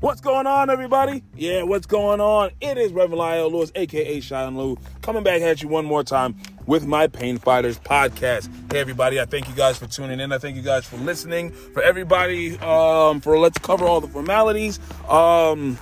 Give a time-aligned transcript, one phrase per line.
[0.00, 1.24] What's going on, everybody?
[1.34, 2.52] Yeah, what's going on?
[2.60, 6.36] It is Reverend Lyle Lewis, aka Shine Lou, coming back at you one more time
[6.66, 8.48] with my Pain Fighters podcast.
[8.70, 9.18] Hey, everybody!
[9.18, 10.30] I thank you guys for tuning in.
[10.30, 11.50] I thank you guys for listening.
[11.50, 14.78] For everybody, um, for let's cover all the formalities.
[15.08, 15.76] Um,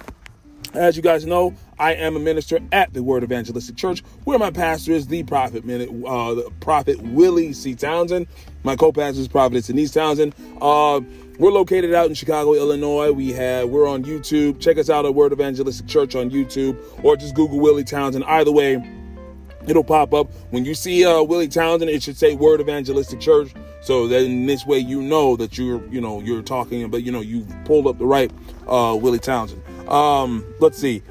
[0.72, 4.50] as you guys know, I am a minister at the Word Evangelistic Church, where my
[4.50, 7.74] pastor is the Prophet, uh, the Prophet Willie C.
[7.74, 8.28] Townsend.
[8.62, 10.34] My co-pastor is Prophet Denise Townsend.
[10.60, 11.00] Uh,
[11.38, 13.12] we're located out in Chicago, Illinois.
[13.12, 14.60] We have we're on YouTube.
[14.60, 18.24] Check us out at Word Evangelistic Church on YouTube, or just Google Willie Townsend.
[18.24, 18.82] Either way,
[19.66, 20.30] it'll pop up.
[20.50, 23.52] When you see uh, Willie Townsend, it should say Word Evangelistic Church.
[23.82, 27.20] So then this way you know that you're you know you're talking about you know
[27.20, 28.30] you pulled up the right
[28.66, 29.62] uh, Willie Townsend.
[29.88, 31.02] Um, let's see.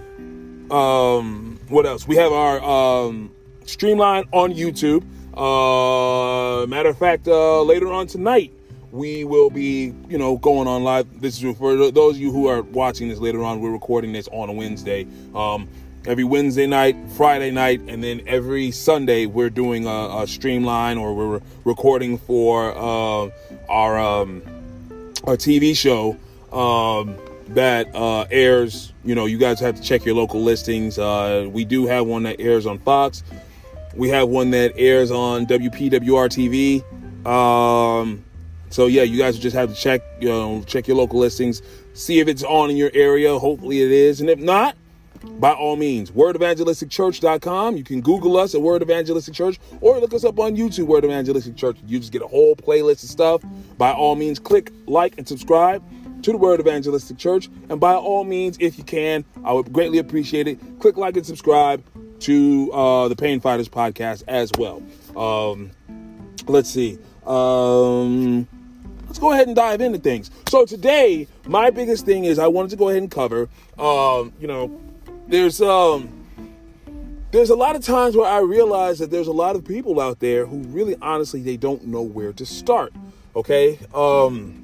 [0.71, 2.07] Um, what else?
[2.07, 3.31] We have our um,
[3.65, 5.03] Streamline on YouTube.
[5.35, 8.53] Uh, matter of fact, uh, later on tonight,
[8.95, 11.19] we will be, you know, going on live.
[11.19, 13.59] This is for those of you who are watching this later on.
[13.59, 15.05] We're recording this on a Wednesday.
[15.35, 15.67] Um,
[16.05, 21.13] every Wednesday night, Friday night, and then every Sunday we're doing a, a streamline or
[21.13, 23.29] we're recording for uh,
[23.67, 24.41] our um,
[25.25, 26.17] our TV show
[26.57, 27.17] um,
[27.49, 28.93] that uh, airs.
[29.03, 30.97] You know, you guys have to check your local listings.
[30.97, 33.23] Uh, we do have one that airs on Fox.
[33.93, 36.83] We have one that airs on WPWR TV.
[37.25, 38.24] Um,
[38.69, 41.61] so yeah, you guys just have to check, you know, check your local listings,
[41.93, 43.37] see if it's on in your area.
[43.37, 44.75] Hopefully it is, and if not,
[45.39, 47.77] by all means, wordevangelisticchurch.com.
[47.77, 51.03] You can Google us at Word Evangelistic Church or look us up on YouTube, Word
[51.03, 51.77] Evangelistic Church.
[51.85, 53.41] You just get a whole playlist of stuff.
[53.77, 55.83] By all means, click like and subscribe
[56.23, 57.49] to the Word Evangelistic Church.
[57.69, 60.59] And by all means, if you can, I would greatly appreciate it.
[60.79, 61.83] Click like and subscribe
[62.21, 64.81] to uh, the Pain Fighters podcast as well.
[65.17, 65.71] Um,
[66.47, 66.97] let's see.
[67.25, 68.47] Um,
[69.15, 70.29] let's go ahead and dive into things.
[70.49, 73.47] So today, my biggest thing is I wanted to go ahead and cover.
[73.79, 74.77] Um, you know,
[75.29, 76.09] there's um,
[77.31, 80.19] there's a lot of times where I realize that there's a lot of people out
[80.19, 82.91] there who really, honestly, they don't know where to start.
[83.37, 83.79] Okay.
[83.93, 84.61] Um,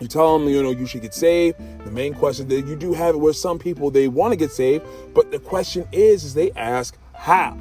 [0.00, 1.56] you tell them, you know, you should get saved.
[1.84, 4.50] The main question that you do have it where some people they want to get
[4.50, 7.56] saved, but the question is, is they ask how.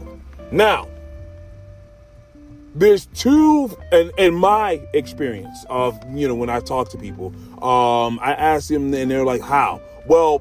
[0.51, 0.87] Now,
[2.75, 7.27] there's two in, in my experience of you know when i talk to people
[7.63, 9.81] um i ask them and they're like how?
[10.05, 10.39] Well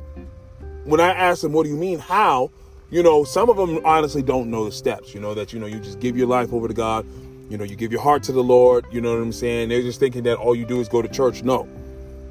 [0.85, 2.51] when i ask them what do you mean how?
[2.91, 5.67] You know some of them honestly don't know the steps you know that you know
[5.67, 7.07] you just give your life over to god
[7.49, 9.69] you know you give your heart to the lord you know what i'm saying?
[9.69, 11.45] They're just thinking that all you do is go to church.
[11.45, 11.69] No.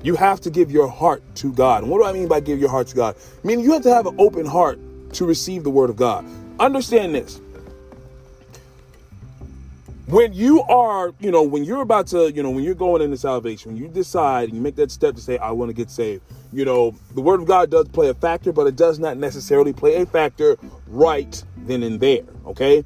[0.03, 1.83] You have to give your heart to god.
[1.83, 3.15] And what do i mean by give your heart to god?
[3.41, 4.79] I mean you have to have an open heart
[5.13, 6.25] to receive the word of god.
[6.59, 7.39] Understand this
[10.07, 13.17] when you are, you know, when you're about to, you know, when you're going into
[13.17, 15.89] salvation, when you decide and you make that step to say, I want to get
[15.89, 19.17] saved, you know, the word of God does play a factor, but it does not
[19.17, 22.25] necessarily play a factor right then and there.
[22.45, 22.83] Okay.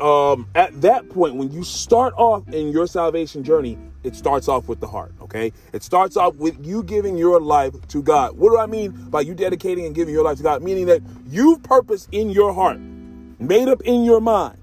[0.00, 4.66] Um, at that point, when you start off in your salvation journey, it starts off
[4.68, 5.12] with the heart.
[5.22, 5.52] Okay.
[5.72, 8.36] It starts off with you giving your life to God.
[8.36, 10.62] What do I mean by you dedicating and giving your life to God?
[10.62, 12.80] Meaning that you've purpose in your heart,
[13.38, 14.58] made up in your mind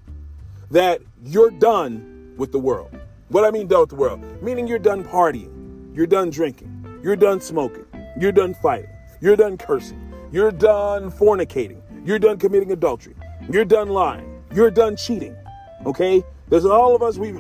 [0.72, 2.92] that you're done with the world.
[3.30, 7.16] What I mean done with the world, meaning you're done partying, you're done drinking, you're
[7.16, 7.86] done smoking,
[8.20, 8.90] you're done fighting,
[9.22, 13.16] you're done cursing, you're done fornicating, you're done committing adultery,
[13.50, 15.36] you're done lying, you're done cheating.
[15.86, 16.22] Okay?
[16.50, 17.40] There's all of us, we've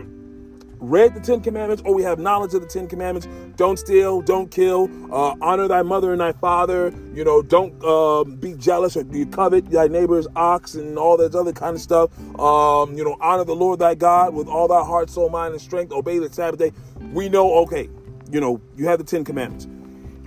[0.84, 3.28] read the Ten Commandments or we have knowledge of the Ten Commandments.
[3.56, 6.94] Don't steal, don't kill, uh, honor thy mother and thy father.
[7.14, 11.34] You know, don't uh, be jealous or you covet thy neighbor's ox and all that
[11.34, 12.12] other kind of stuff.
[12.40, 15.62] Um, you know, honor the Lord thy God with all thy heart, soul, mind, and
[15.62, 15.94] strength.
[15.94, 16.74] Obey the Sabbath day.
[17.14, 17.90] We know, okay,
[18.30, 19.68] you know, you have the Ten Commandments.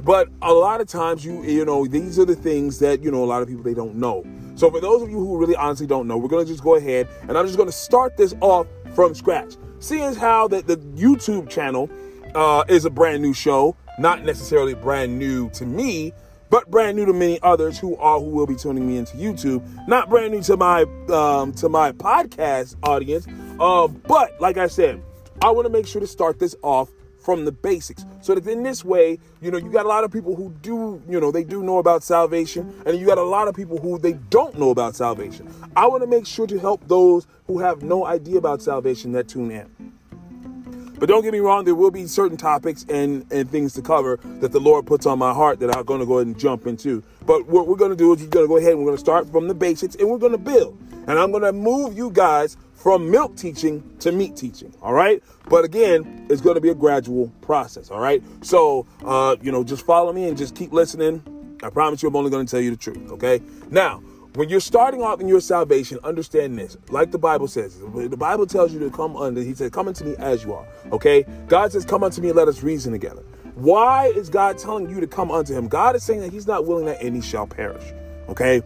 [0.02, 3.24] But a lot of times, you you know, these are the things that you know
[3.24, 4.24] a lot of people they don't know.
[4.54, 7.08] So for those of you who really honestly don't know, we're gonna just go ahead
[7.22, 9.56] and I'm just gonna start this off from scratch.
[9.78, 11.90] Seeing as how that the YouTube channel
[12.34, 16.12] uh, is a brand new show, not necessarily brand new to me,
[16.50, 19.62] but brand new to many others who are who will be tuning me into YouTube.
[19.88, 23.26] Not brand new to my um, to my podcast audience,
[23.60, 25.02] uh, but like I said,
[25.42, 26.90] I want to make sure to start this off
[27.26, 28.06] from the basics.
[28.20, 31.02] So that in this way, you know, you got a lot of people who do,
[31.08, 33.98] you know, they do know about salvation, and you got a lot of people who
[33.98, 35.52] they don't know about salvation.
[35.74, 39.26] I want to make sure to help those who have no idea about salvation that
[39.26, 39.92] tune in.
[41.00, 44.20] But don't get me wrong, there will be certain topics and, and things to cover
[44.40, 46.68] that the Lord puts on my heart that I'm going to go ahead and jump
[46.68, 47.02] into.
[47.26, 48.98] But what we're going to do is we're going to go ahead and we're going
[48.98, 50.78] to start from the basics and we're going to build.
[51.08, 54.72] And I'm going to move you guys from milk teaching to meat teaching.
[54.80, 55.22] All right.
[55.48, 57.90] But again, it's going to be a gradual process.
[57.90, 58.22] All right.
[58.42, 61.22] So, uh, you know, just follow me and just keep listening
[61.62, 63.40] I promise you, I'm only going to tell you the truth, okay?
[63.70, 63.98] Now,
[64.34, 66.76] when you're starting off in your salvation, understand this.
[66.90, 70.04] Like the Bible says, the Bible tells you to come under, he said, come unto
[70.04, 71.24] me as you are, okay?
[71.48, 73.22] God says, come unto me and let us reason together.
[73.54, 75.66] Why is God telling you to come unto him?
[75.68, 77.84] God is saying that he's not willing that any shall perish,
[78.28, 78.62] okay?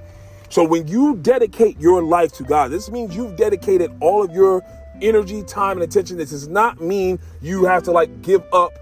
[0.51, 4.65] So when you dedicate your life to God, this means you've dedicated all of your
[5.01, 6.17] energy, time, and attention.
[6.17, 8.73] This does not mean you have to like give up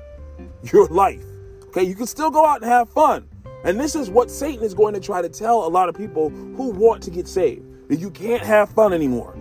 [0.73, 1.23] your life.
[1.67, 3.29] Okay, you can still go out and have fun.
[3.65, 6.31] And this is what Satan is going to try to tell a lot of people
[6.31, 9.37] who want to get saved that you can't have fun anymore.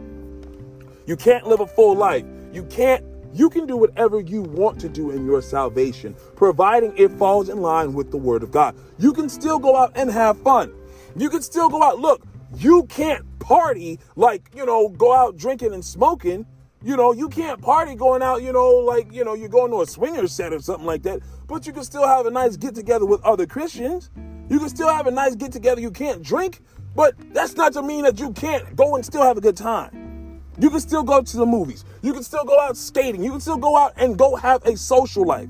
[1.06, 2.26] You can't live a full life.
[2.52, 7.12] You can't you can do whatever you want to do in your salvation, providing it
[7.12, 8.76] falls in line with the word of God.
[8.98, 10.74] You can still go out and have fun.
[11.18, 12.00] You can still go out.
[12.00, 12.22] Look,
[12.56, 16.46] you can't party like, you know, go out drinking and smoking.
[16.84, 19.82] You know, you can't party going out, you know, like, you know, you're going to
[19.82, 22.76] a swinger set or something like that, but you can still have a nice get
[22.76, 24.12] together with other Christians.
[24.48, 25.82] You can still have a nice get together.
[25.82, 26.62] You can't drink,
[26.96, 30.40] but that's not to mean that you can't go and still have a good time.
[30.60, 31.84] You can still go to the movies.
[32.04, 33.24] You can still go out skating.
[33.24, 35.50] You can still go out and go have a social life.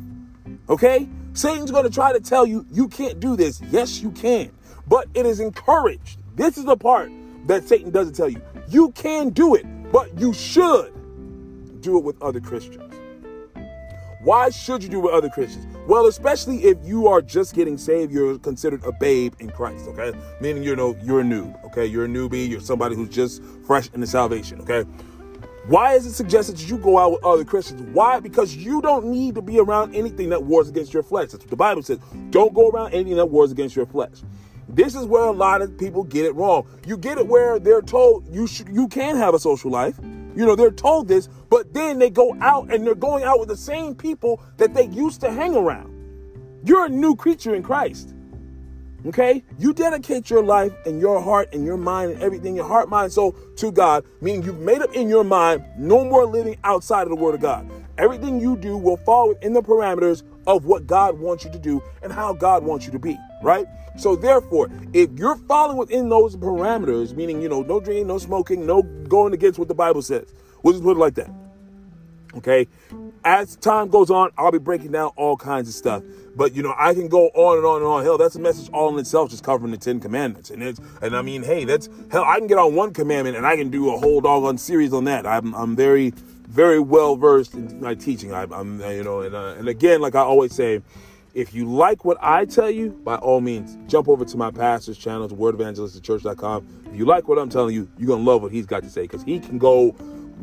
[0.69, 1.09] Okay?
[1.33, 3.61] Satan's going to try to tell you you can't do this.
[3.69, 4.49] Yes, you can
[4.87, 6.19] but it is encouraged.
[6.35, 7.11] This is the part
[7.47, 8.41] that Satan doesn't tell you.
[8.67, 10.93] You can do it, but you should
[11.81, 12.93] do it with other Christians.
[14.21, 15.65] Why should you do it with other Christians?
[15.87, 20.17] Well, especially if you are just getting saved, you're considered a babe in Christ, okay?
[20.41, 21.85] Meaning you know you're a noob, okay?
[21.85, 24.83] You're a newbie, you're somebody who's just fresh in the salvation, okay?
[25.67, 27.81] Why is it suggested that you go out with other Christians?
[27.93, 28.19] Why?
[28.19, 31.31] Because you don't need to be around anything that wars against your flesh.
[31.31, 31.99] That's what the Bible says.
[32.29, 34.23] Don't go around anything that wars against your flesh.
[34.69, 36.67] This is where a lot of people get it wrong.
[36.85, 39.97] You get it where they're told you should, you can have a social life.
[40.35, 43.49] You know, they're told this, but then they go out and they're going out with
[43.49, 45.93] the same people that they used to hang around.
[46.63, 48.13] You're a new creature in Christ.
[49.05, 49.43] Okay?
[49.57, 53.13] You dedicate your life and your heart and your mind and everything, your heart, mind,
[53.13, 57.09] soul to God, meaning you've made up in your mind no more living outside of
[57.09, 57.69] the Word of God.
[57.97, 61.83] Everything you do will fall within the parameters of what God wants you to do
[62.01, 63.67] and how God wants you to be, right?
[63.97, 68.65] So therefore, if you're falling within those parameters, meaning, you know, no drinking, no smoking,
[68.65, 70.33] no going against what the Bible says,
[70.63, 71.29] we'll just put it like that.
[72.35, 72.67] Okay.
[73.25, 76.03] As time goes on, I'll be breaking down all kinds of stuff.
[76.35, 78.03] But you know, I can go on and on and on.
[78.03, 80.51] Hell, that's a message all in itself, just covering the Ten Commandments.
[80.51, 82.23] And it's and I mean, hey, that's hell.
[82.23, 85.05] I can get on one commandment and I can do a whole doggone series on
[85.05, 85.25] that.
[85.25, 86.13] I'm I'm very
[86.47, 88.33] very well versed in my teaching.
[88.33, 90.81] I, am you know, and uh, and again, like I always say,
[91.33, 94.97] if you like what I tell you, by all means, jump over to my pastor's
[94.97, 96.85] channel, to wordevangelisticchurch.com.
[96.87, 99.03] If you like what I'm telling you, you're to love what he's got to say
[99.03, 99.91] because he can go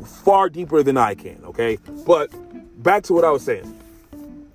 [0.04, 1.78] far deeper than I can, okay?
[2.06, 2.30] But
[2.82, 3.80] back to what I was saying.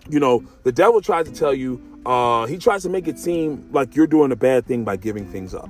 [0.08, 3.68] You know, the devil tries to tell you, uh, he tries to make it seem
[3.72, 5.70] like you're doing a bad thing by giving things up.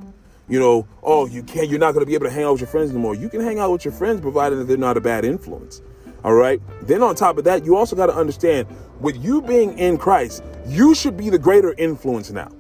[0.50, 2.62] You know, oh, you can't, you're not going to be able to hang out with
[2.62, 3.16] your friends anymore.
[3.16, 5.81] You can hang out with your friends provided that they're not a bad influence.
[6.24, 6.60] All right.
[6.81, 8.68] Then on top of that, you also got to understand
[9.00, 12.51] with you being in Christ, you should be the greater influence now.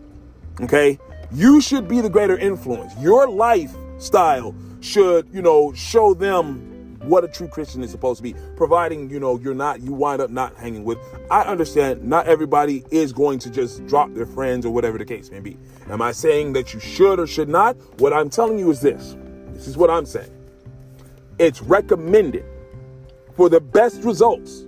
[0.61, 0.99] Okay?
[1.31, 2.93] You should be the greater influence.
[2.99, 6.68] Your lifestyle should, you know, show them
[7.03, 10.21] what a true Christian is supposed to be, providing, you know, you're not, you wind
[10.21, 10.97] up not hanging with.
[11.31, 15.31] I understand not everybody is going to just drop their friends or whatever the case
[15.31, 15.57] may be.
[15.89, 17.75] Am I saying that you should or should not?
[17.99, 19.15] What I'm telling you is this
[19.53, 20.31] this is what I'm saying.
[21.37, 22.45] It's recommended
[23.35, 24.65] for the best results.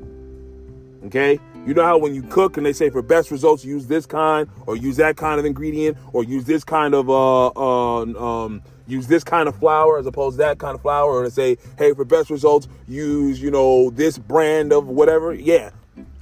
[1.06, 1.40] Okay?
[1.66, 4.50] You know how when you cook and they say for best results, use this kind
[4.66, 9.06] or use that kind of ingredient or use this kind of uh, uh um use
[9.06, 11.94] this kind of flour as opposed to that kind of flour or to say, hey,
[11.94, 15.34] for best results, use, you know, this brand of whatever.
[15.34, 15.70] Yeah.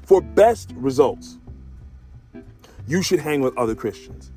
[0.03, 1.37] For best results,
[2.85, 4.31] you should hang with other Christians.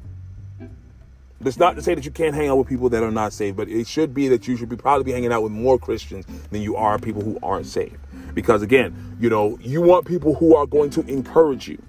[1.42, 3.56] That's not to say that you can't hang out with people that are not saved,
[3.56, 6.24] but it should be that you should be probably be hanging out with more Christians
[6.50, 7.98] than you are people who aren't saved.
[8.34, 11.82] Because again, you know, you want people who are going to encourage you.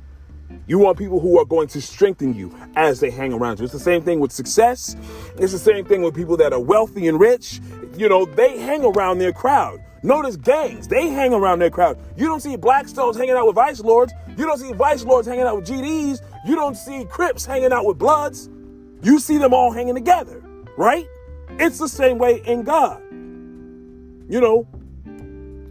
[0.65, 3.65] You want people who are going to strengthen you as they hang around you.
[3.65, 4.95] It's the same thing with success.
[5.37, 7.59] It's the same thing with people that are wealthy and rich.
[7.97, 9.83] You know, they hang around their crowd.
[10.03, 11.97] Notice gangs, they hang around their crowd.
[12.17, 14.13] You don't see Blackstones hanging out with Vice Lords.
[14.37, 16.21] You don't see Vice Lords hanging out with GDs.
[16.45, 18.49] You don't see Crips hanging out with Bloods.
[19.03, 20.41] You see them all hanging together,
[20.77, 21.07] right?
[21.59, 23.01] It's the same way in God.
[24.29, 24.67] You know,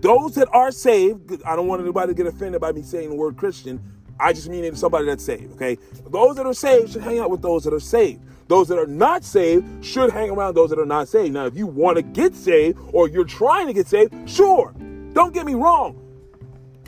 [0.01, 3.17] those that are saved, I don't want anybody to get offended by me saying the
[3.17, 3.81] word Christian.
[4.21, 5.79] I just mean somebody that's saved, okay?
[6.09, 8.21] Those that are saved should hang out with those that are saved.
[8.49, 11.33] Those that are not saved should hang around those that are not saved.
[11.33, 14.75] Now, if you want to get saved or you're trying to get saved, sure.
[15.15, 15.99] Don't get me wrong.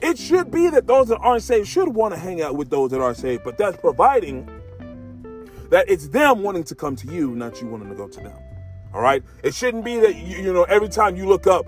[0.03, 2.91] It should be that those that aren't saved should want to hang out with those
[2.91, 4.47] that are saved, but that's providing
[5.75, 8.38] that it's them wanting to come to you, not you wanting to go to them.
[8.95, 9.25] All right?
[9.43, 11.66] It shouldn't be that, you, you know, every time you look up,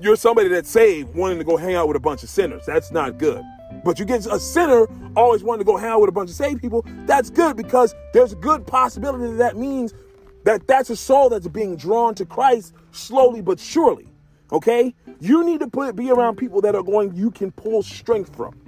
[0.00, 2.64] you're somebody that's saved wanting to go hang out with a bunch of sinners.
[2.66, 3.44] That's not good.
[3.84, 6.34] But you get a sinner always wanting to go hang out with a bunch of
[6.34, 6.84] saved people.
[7.06, 9.94] That's good because there's a good possibility that, that means
[10.42, 14.08] that that's a soul that's being drawn to Christ slowly but surely.
[14.50, 14.96] Okay?
[15.20, 18.60] You need to put be around people that are going you can pull strength from.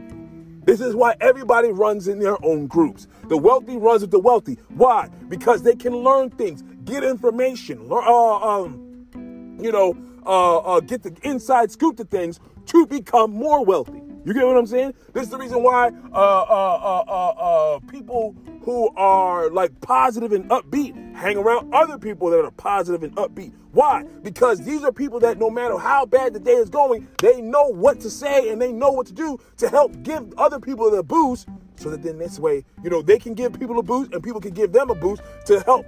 [0.64, 3.08] This is why everybody runs in their own groups.
[3.28, 4.58] The wealthy runs with the wealthy.
[4.68, 5.08] Why?
[5.28, 11.16] Because they can learn things, get information, uh, um, you know, uh, uh, get the
[11.22, 14.02] inside scoop to things to become more wealthy.
[14.24, 14.94] You get what I'm saying?
[15.14, 20.48] This is the reason why uh, uh, uh, uh, people who are like positive and
[20.50, 23.52] upbeat hang around other people that are positive and upbeat.
[23.72, 24.04] Why?
[24.22, 27.68] Because these are people that no matter how bad the day is going, they know
[27.68, 31.02] what to say and they know what to do to help give other people the
[31.02, 34.22] boost so that then this way, you know, they can give people a boost and
[34.22, 35.86] people can give them a boost to help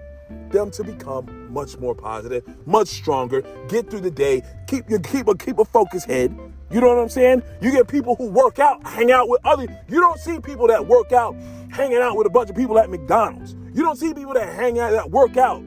[0.50, 5.28] them to become much more positive, much stronger, get through the day, keep your keep
[5.28, 6.34] a keep a focused head,
[6.72, 7.42] you know what I'm saying?
[7.60, 9.64] You get people who work out, hang out with other.
[9.88, 11.36] You don't see people that work out
[11.70, 13.54] hanging out with a bunch of people at McDonald's.
[13.74, 15.62] You don't see people that hang out that work out.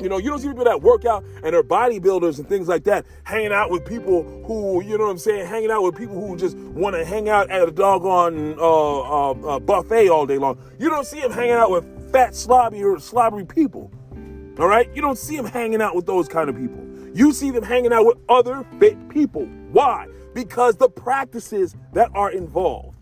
[0.00, 2.84] You know, you don't see people that work out and are bodybuilders and things like
[2.84, 6.18] that hanging out with people who, you know what I'm saying, hanging out with people
[6.26, 10.38] who just want to hang out at a doggone uh, uh, uh, buffet all day
[10.38, 10.58] long.
[10.78, 13.90] You don't see them hanging out with fat, slobby, or slobbery people.
[14.58, 14.88] All right?
[14.94, 16.89] You don't see them hanging out with those kind of people.
[17.12, 19.46] You see them hanging out with other fit people.
[19.72, 20.06] Why?
[20.34, 22.96] Because the practices that are involved,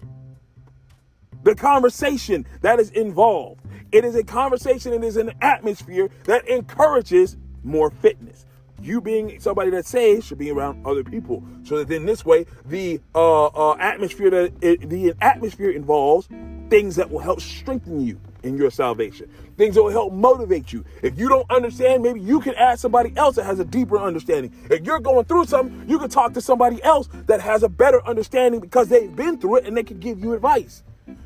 [1.42, 3.60] the conversation that is involved,
[3.92, 8.46] it is a conversation and is an atmosphere that encourages more fitness.
[8.80, 12.46] You being somebody that says should be around other people, so that then this way
[12.64, 16.28] the uh, uh, atmosphere that it, the atmosphere involves
[16.70, 19.30] things that will help strengthen you in your salvation.
[19.56, 20.84] Things that will help motivate you.
[21.02, 24.54] If you don't understand, maybe you can ask somebody else that has a deeper understanding.
[24.70, 28.04] If you're going through something, you can talk to somebody else that has a better
[28.06, 30.82] understanding because they've been through it and they can give you advice.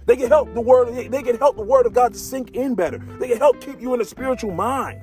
[0.07, 2.75] They can help the word, they can help the word of God to sink in
[2.75, 2.99] better.
[2.99, 5.01] They can help keep you in a spiritual mind.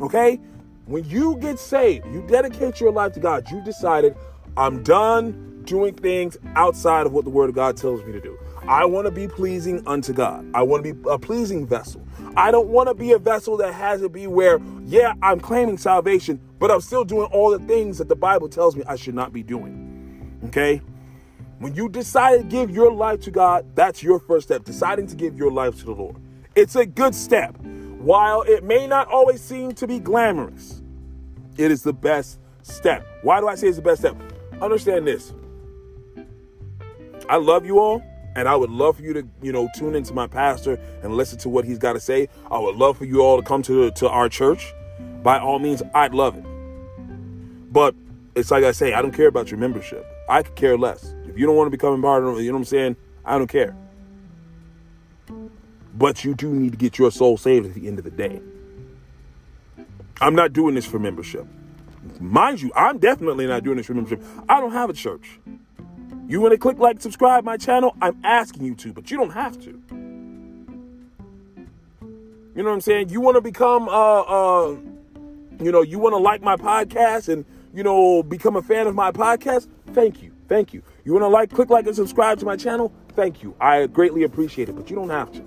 [0.00, 0.40] Okay?
[0.86, 4.16] When you get saved, you dedicate your life to God, you decided,
[4.56, 8.38] I'm done doing things outside of what the word of God tells me to do.
[8.68, 10.46] I want to be pleasing unto God.
[10.52, 12.06] I want to be a pleasing vessel.
[12.36, 15.78] I don't want to be a vessel that has to be where, yeah, I'm claiming
[15.78, 19.14] salvation, but I'm still doing all the things that the Bible tells me I should
[19.14, 20.38] not be doing.
[20.48, 20.82] Okay?
[21.60, 25.16] When you decide to give your life to God, that's your first step, deciding to
[25.16, 26.16] give your life to the Lord.
[26.54, 27.56] It's a good step.
[27.56, 30.82] While it may not always seem to be glamorous,
[31.56, 33.06] it is the best step.
[33.22, 34.14] Why do I say it's the best step?
[34.60, 35.32] Understand this.
[37.30, 38.02] I love you all.
[38.38, 41.40] And I would love for you to, you know, tune into my pastor and listen
[41.40, 42.28] to what he's got to say.
[42.52, 44.72] I would love for you all to come to to our church.
[45.24, 46.44] By all means, I'd love it.
[47.72, 47.96] But
[48.36, 50.06] it's like I say, I don't care about your membership.
[50.28, 51.16] I could care less.
[51.26, 52.96] If you don't want to become a part of you know what I'm saying?
[53.24, 53.76] I don't care.
[55.96, 58.40] But you do need to get your soul saved at the end of the day.
[60.20, 61.44] I'm not doing this for membership.
[62.20, 64.22] Mind you, I'm definitely not doing this for membership.
[64.48, 65.40] I don't have a church.
[66.28, 67.96] You want to click like, subscribe my channel?
[68.02, 69.82] I'm asking you to, but you don't have to.
[72.54, 73.08] You know what I'm saying?
[73.08, 74.76] You want to become, uh, uh,
[75.58, 78.94] you know, you want to like my podcast and, you know, become a fan of
[78.94, 79.68] my podcast?
[79.94, 80.32] Thank you.
[80.48, 80.82] Thank you.
[81.04, 82.92] You want to like, click like, and subscribe to my channel?
[83.14, 83.54] Thank you.
[83.58, 85.42] I greatly appreciate it, but you don't have to.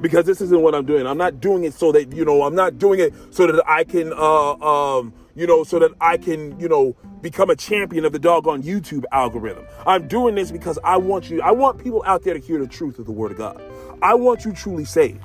[0.00, 1.06] Because this isn't what I'm doing.
[1.06, 3.84] I'm not doing it so that, you know, I'm not doing it so that I
[3.84, 8.12] can, uh, um, you know, so that I can, you know, become a champion of
[8.12, 9.64] the doggone YouTube algorithm.
[9.86, 12.66] I'm doing this because I want you, I want people out there to hear the
[12.66, 13.62] truth of the Word of God.
[14.02, 15.24] I want you truly saved.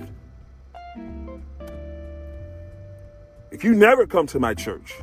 [3.50, 4.94] If you never come to my church,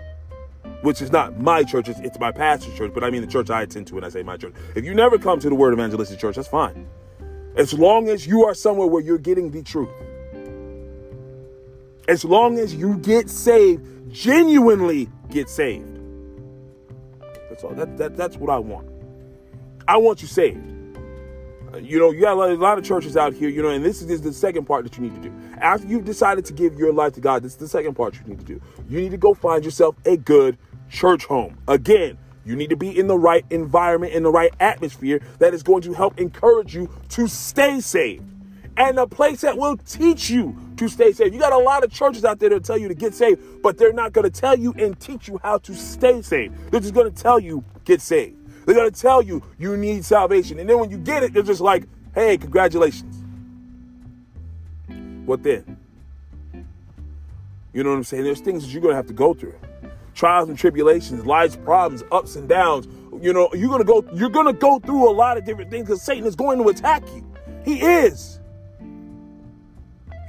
[0.83, 3.51] which is not my church, it's, it's my pastor's church, but I mean the church
[3.51, 4.55] I attend to when I say my church.
[4.77, 6.89] If you never come to the Word Evangelistic Church, that's fine.
[7.57, 9.91] As long as you are somewhere where you're getting the truth.
[12.07, 15.99] As long as you get saved genuinely get saved.
[17.49, 17.75] That's all.
[17.75, 18.89] That, that, that's what I want.
[19.89, 20.59] I want you saved.
[21.73, 24.01] Uh, you know, you got a lot, of churches out here, you know, and this
[24.01, 25.33] is, this is the second part that you need to do.
[25.59, 28.27] After you've decided to give your life to God, this is the second part you
[28.27, 28.61] need to do.
[28.89, 31.59] You need to go find yourself a good church home.
[31.69, 35.63] Again, you need to be in the right environment, in the right atmosphere that is
[35.63, 38.25] going to help encourage you to stay saved
[38.81, 41.35] and a place that will teach you to stay saved.
[41.35, 43.77] You got a lot of churches out there that tell you to get saved, but
[43.77, 46.57] they're not going to tell you and teach you how to stay saved.
[46.71, 48.39] They're just going to tell you get saved.
[48.65, 50.59] They're going to tell you you need salvation.
[50.59, 51.85] And then when you get it, they're just like,
[52.15, 53.23] Hey, congratulations.
[55.27, 55.77] What then?
[57.75, 58.25] You know what I'm saying?
[58.25, 59.55] There's things that you're going to have to go through.
[60.15, 62.89] Trials and tribulations, life's problems, ups and downs.
[63.21, 65.71] You know, you're going to go you're going to go through a lot of different
[65.71, 67.25] things cuz Satan is going to attack you.
[67.63, 68.40] He is.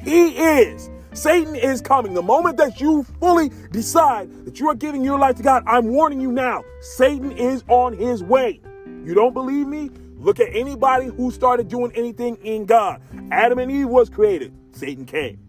[0.04, 0.90] He is.
[1.14, 2.14] Satan is coming.
[2.14, 5.88] The moment that you fully decide that you are giving your life to God, I'm
[5.88, 6.64] warning you now.
[6.80, 8.62] Satan is on his way.
[9.04, 9.92] You don't believe me?
[10.18, 13.02] Look at anybody who started doing anything in God.
[13.32, 14.54] Adam and Eve was created.
[14.72, 15.40] Satan came.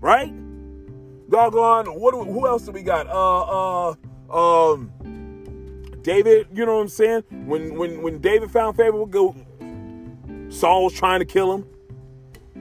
[0.00, 0.32] Right?
[1.30, 1.86] Doggone.
[1.86, 3.06] What who else do we got?
[3.06, 4.90] Uh uh um
[6.02, 7.22] David, you know what I'm saying?
[7.46, 9.34] When when when David found favor, go
[10.48, 11.66] Saul was trying to kill him.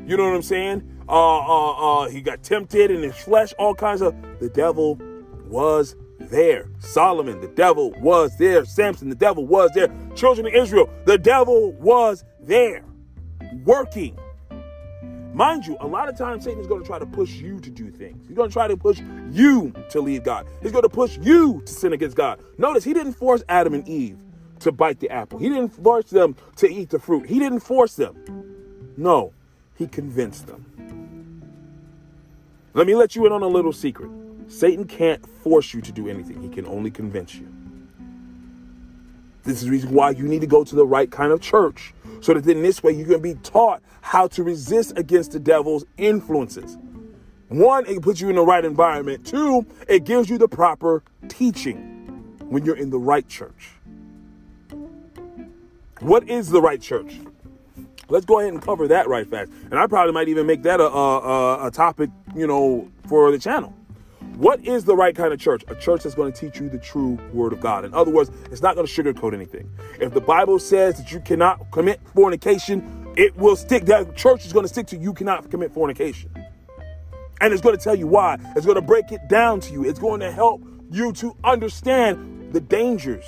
[0.06, 0.93] You know what I'm saying?
[1.08, 1.72] Uh, uh,
[2.04, 4.16] uh, he got tempted in his flesh, all kinds of.
[4.40, 5.00] The devil
[5.48, 6.70] was there.
[6.80, 8.66] Solomon, the devil was there.
[8.66, 9.90] Samson, the devil was there.
[10.16, 12.84] Children of Israel, the devil was there,
[13.64, 14.18] working.
[15.34, 17.70] Mind you, a lot of times Satan is going to try to push you to
[17.72, 18.28] do things.
[18.28, 20.46] He's going to try to push you to leave God.
[20.62, 22.40] He's going to push you to sin against God.
[22.60, 24.20] Notice he didn't force Adam and Eve
[24.60, 25.40] to bite the apple.
[25.40, 27.28] He didn't force them to eat the fruit.
[27.28, 28.16] He didn't force them.
[28.96, 29.34] No,
[29.76, 30.66] he convinced them.
[32.74, 34.10] Let me let you in on a little secret.
[34.48, 36.42] Satan can't force you to do anything.
[36.42, 37.48] He can only convince you.
[39.44, 41.94] This is the reason why you need to go to the right kind of church
[42.22, 45.86] so that in this way you can be taught how to resist against the devil's
[45.98, 46.78] influences.
[47.50, 49.26] One, it puts you in the right environment.
[49.26, 51.78] Two, it gives you the proper teaching
[52.40, 53.72] when you're in the right church.
[56.00, 57.20] What is the right church?
[58.14, 59.52] Let's go ahead and cover that right fast.
[59.72, 63.40] And I probably might even make that a, a, a topic, you know, for the
[63.40, 63.76] channel.
[64.36, 65.64] What is the right kind of church?
[65.68, 67.86] A church that's going to teach you the true word of God.
[67.86, 69.68] In other words, it's not going to sugarcoat anything.
[70.00, 73.86] If the Bible says that you cannot commit fornication, it will stick.
[73.86, 76.30] That church is going to stick to you cannot commit fornication.
[77.42, 78.38] And it's going to tell you why.
[78.56, 79.86] It's going to break it down to you.
[79.86, 80.62] It's going to help
[80.92, 83.26] you to understand the dangers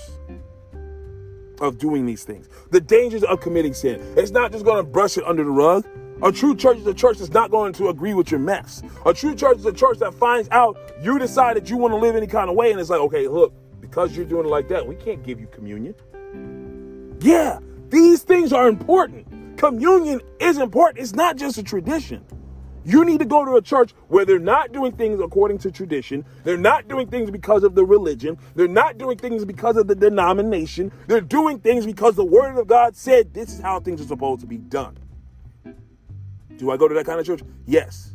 [1.62, 4.02] of doing these things, the dangers of committing sin.
[4.18, 5.86] It's not just going to brush it under the rug.
[6.24, 8.82] A true church is a church that's not going to agree with your mess.
[9.06, 11.98] A true church is a church that finds out you decide that you want to
[11.98, 14.68] live any kind of way, and it's like, okay, look, because you're doing it like
[14.70, 15.94] that, we can't give you communion.
[17.22, 19.58] Yeah, these things are important.
[19.58, 21.00] Communion is important.
[21.00, 22.26] It's not just a tradition.
[22.86, 26.24] You need to go to a church where they're not doing things according to tradition.
[26.44, 28.38] They're not doing things because of the religion.
[28.54, 30.92] They're not doing things because of the denomination.
[31.08, 34.42] They're doing things because the word of God said this is how things are supposed
[34.42, 34.98] to be done.
[36.58, 37.42] Do I go to that kind of church?
[37.66, 38.12] Yes.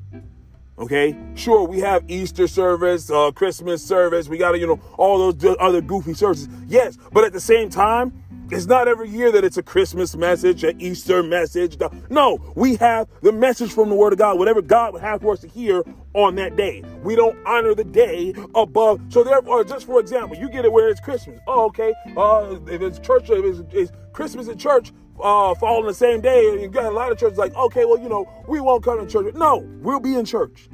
[0.79, 4.29] Okay, sure, we have Easter service, uh, Christmas service.
[4.29, 6.49] We got you know, all those other goofy services.
[6.69, 8.20] Yes, but at the same time,
[8.51, 11.79] it's not every year that it's a Christmas message, an Easter message.
[12.09, 15.33] No, we have the message from the Word of God, whatever God would have for
[15.33, 15.85] us to hear
[16.15, 16.83] on that day.
[17.03, 19.01] We don't honor the day above.
[19.09, 21.39] So therefore, just for example, you get it where it's Christmas.
[21.47, 21.95] Oh, okay.
[22.17, 26.21] Uh, if it's church, if it's, it's Christmas at church, uh, fall on the same
[26.21, 28.83] day, and you got a lot of churches like, okay, well, you know, we won't
[28.83, 29.35] come to church.
[29.35, 30.69] No, we'll be in church.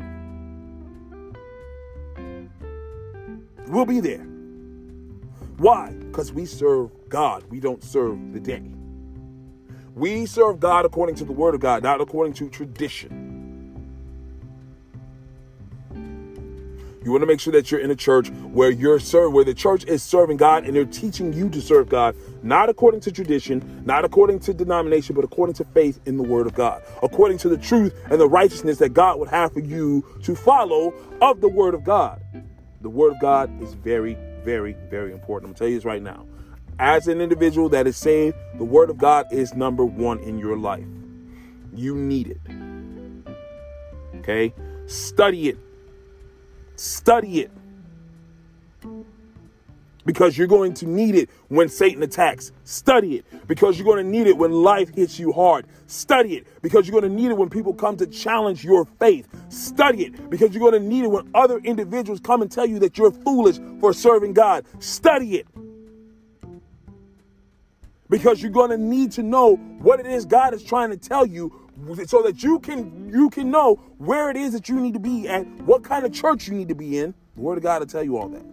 [3.66, 4.24] We'll be there.
[5.58, 5.90] Why?
[5.90, 7.44] Because we serve God.
[7.50, 8.62] We don't serve the day.
[9.94, 13.26] We serve God according to the word of God, not according to tradition.
[17.06, 19.54] You want to make sure that you're in a church where you're served, where the
[19.54, 23.84] church is serving God and they're teaching you to serve God, not according to tradition,
[23.86, 27.48] not according to denomination, but according to faith in the Word of God, according to
[27.48, 30.92] the truth and the righteousness that God would have for you to follow
[31.22, 32.20] of the Word of God.
[32.80, 35.50] The Word of God is very, very, very important.
[35.50, 36.26] I'm gonna tell you this right now.
[36.78, 40.56] As an individual that is saved, the Word of God is number one in your
[40.56, 40.86] life.
[41.74, 42.40] You need it.
[44.20, 44.52] Okay?
[44.86, 45.58] Study it
[46.76, 47.50] Study it.
[50.04, 52.52] Because you're going to need it when Satan attacks.
[52.62, 53.48] Study it.
[53.48, 55.66] Because you're going to need it when life hits you hard.
[55.88, 56.46] Study it.
[56.62, 59.26] Because you're going to need it when people come to challenge your faith.
[59.48, 60.30] Study it.
[60.30, 63.10] Because you're going to need it when other individuals come and tell you that you're
[63.10, 64.64] foolish for serving God.
[64.78, 65.48] Study it
[68.08, 71.26] because you're going to need to know what it is God is trying to tell
[71.26, 71.52] you
[72.06, 75.28] so that you can you can know where it is that you need to be
[75.28, 77.14] and what kind of church you need to be in.
[77.34, 78.44] The word of God will tell you all that.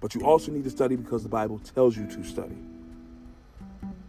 [0.00, 2.56] But you also need to study because the Bible tells you to study.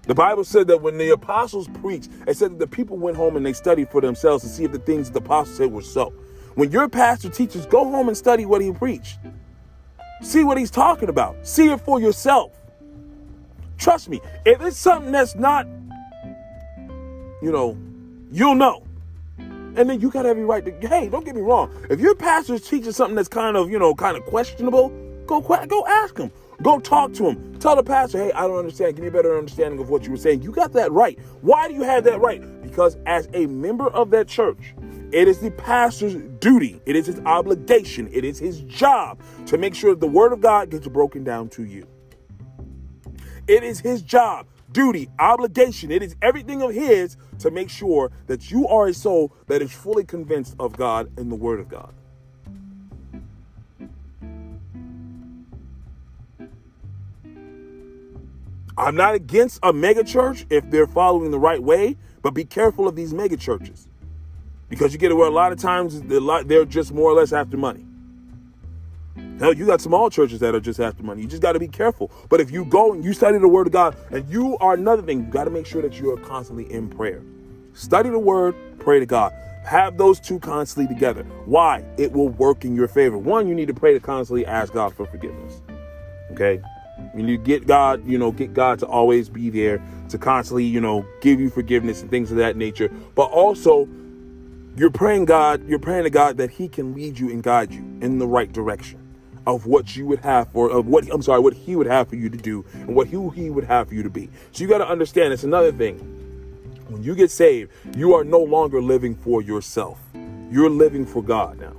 [0.04, 3.36] The Bible said that when the apostles preached, it said that the people went home
[3.36, 5.82] and they studied for themselves to see if the things that the apostles said were
[5.82, 6.12] so.
[6.56, 9.20] When your pastor teaches, go home and study what he preached.
[10.22, 11.36] See what he's talking about.
[11.46, 12.54] See it for yourself.
[13.78, 15.68] Trust me, if it's something that's not,
[17.42, 17.78] you know,
[18.32, 18.84] you'll know.
[19.40, 21.72] And then you got every right to, hey, don't get me wrong.
[21.90, 24.90] If your pastor is teaching something that's kind of, you know, kind of questionable,
[25.26, 26.32] go go ask him.
[26.62, 27.58] Go talk to him.
[27.60, 28.96] Tell the pastor, hey, I don't understand.
[28.96, 30.44] Give me a better understanding of what you were saying.
[30.44, 31.18] You got that right.
[31.42, 32.42] Why do you have that right?
[32.62, 34.76] Because as a member of that church,
[35.12, 39.76] it is the pastor's duty, it is his obligation, it is his job to make
[39.76, 41.86] sure that the word of God gets broken down to you.
[43.48, 48.52] It is his job, duty, obligation, it is everything of his to make sure that
[48.52, 51.94] you are a soul that is fully convinced of God and the word of God.
[58.78, 62.96] I'm not against a megachurch if they're following the right way, but be careful of
[62.96, 63.88] these megachurches
[64.72, 67.58] because you get it where a lot of times they're just more or less after
[67.58, 67.86] money.
[69.38, 71.22] Hell, you got small churches that are just after money.
[71.22, 72.10] You just got to be careful.
[72.30, 75.02] But if you go and you study the Word of God, and you are another
[75.02, 77.22] thing, you got to make sure that you are constantly in prayer.
[77.74, 79.34] Study the Word, pray to God.
[79.66, 81.24] Have those two constantly together.
[81.46, 81.84] Why?
[81.98, 83.18] It will work in your favor.
[83.18, 85.62] One, you need to pray to constantly ask God for forgiveness.
[86.32, 86.62] Okay?
[87.12, 90.80] When you get God, you know, get God to always be there to constantly, you
[90.80, 92.90] know, give you forgiveness and things of that nature.
[93.16, 93.90] But also,
[94.76, 97.82] you're praying God, you're praying to God that He can lead you and guide you
[98.02, 99.00] in the right direction
[99.46, 102.16] of what you would have for of what I'm sorry, what He would have for
[102.16, 104.30] you to do and what who He would have for you to be.
[104.52, 105.98] So you got to understand it's another thing.
[106.88, 110.00] When you get saved, you are no longer living for yourself.
[110.50, 111.76] You're living for God now.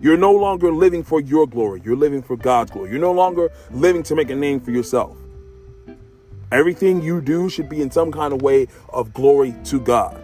[0.00, 1.80] You're no longer living for your glory.
[1.84, 2.90] You're living for God's glory.
[2.90, 5.16] You're no longer living to make a name for yourself.
[6.52, 10.23] Everything you do should be in some kind of way of glory to God.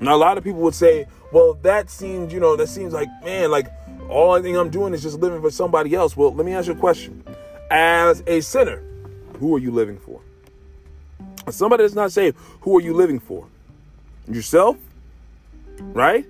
[0.00, 3.08] Now, a lot of people would say, well, that seems, you know, that seems like,
[3.24, 3.66] man, like
[4.08, 6.16] all I think I'm doing is just living for somebody else.
[6.16, 7.24] Well, let me ask you a question.
[7.70, 8.82] As a sinner,
[9.38, 10.20] who are you living for?
[11.46, 13.46] As somebody that's not saved, who are you living for?
[14.26, 14.76] Yourself?
[15.80, 16.26] Right?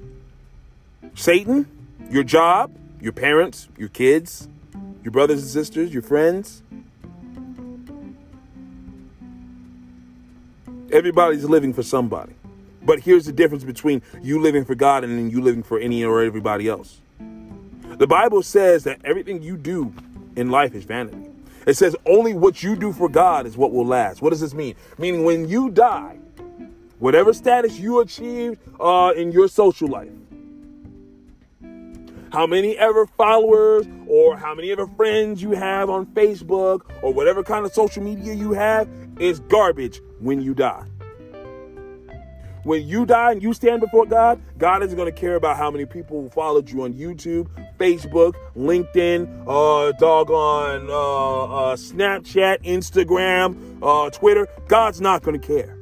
[1.15, 1.67] Satan,
[2.11, 4.49] your job, your parents, your kids,
[5.03, 6.63] your brothers and sisters, your friends.
[10.91, 12.35] Everybody's living for somebody.
[12.83, 16.23] But here's the difference between you living for God and you living for any or
[16.23, 17.01] everybody else.
[17.99, 19.93] The Bible says that everything you do
[20.37, 21.31] in life is vanity.
[21.67, 24.23] It says only what you do for God is what will last.
[24.23, 24.75] What does this mean?
[24.97, 26.17] Meaning when you die,
[26.99, 30.09] whatever status you achieved uh, in your social life,
[32.33, 37.43] how many ever followers or how many ever friends you have on Facebook or whatever
[37.43, 38.89] kind of social media you have
[39.19, 40.85] is garbage when you die.
[42.69, 45.71] When you die and you stand before God, God isn't going to care about how
[45.71, 54.11] many people followed you on YouTube, Facebook, LinkedIn, uh, doggone uh, uh, Snapchat, Instagram, uh,
[54.11, 54.47] Twitter.
[54.67, 55.79] God's not going to care.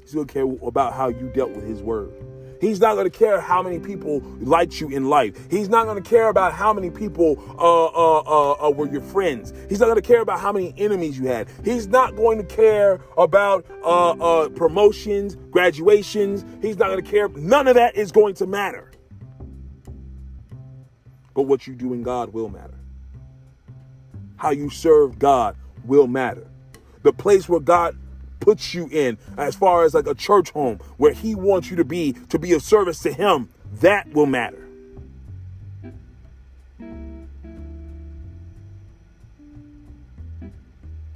[0.00, 2.23] He's going to care about how you dealt with His word.
[2.64, 5.36] He's not going to care how many people liked you in life.
[5.50, 9.02] He's not going to care about how many people uh, uh, uh, uh, were your
[9.02, 9.52] friends.
[9.68, 11.48] He's not going to care about how many enemies you had.
[11.62, 16.46] He's not going to care about uh, uh, promotions, graduations.
[16.62, 17.28] He's not going to care.
[17.28, 18.90] None of that is going to matter.
[21.34, 22.78] But what you do in God will matter.
[24.36, 26.46] How you serve God will matter.
[27.02, 27.94] The place where God
[28.44, 31.84] puts you in as far as like a church home where he wants you to
[31.84, 33.48] be to be of service to him
[33.80, 34.68] that will matter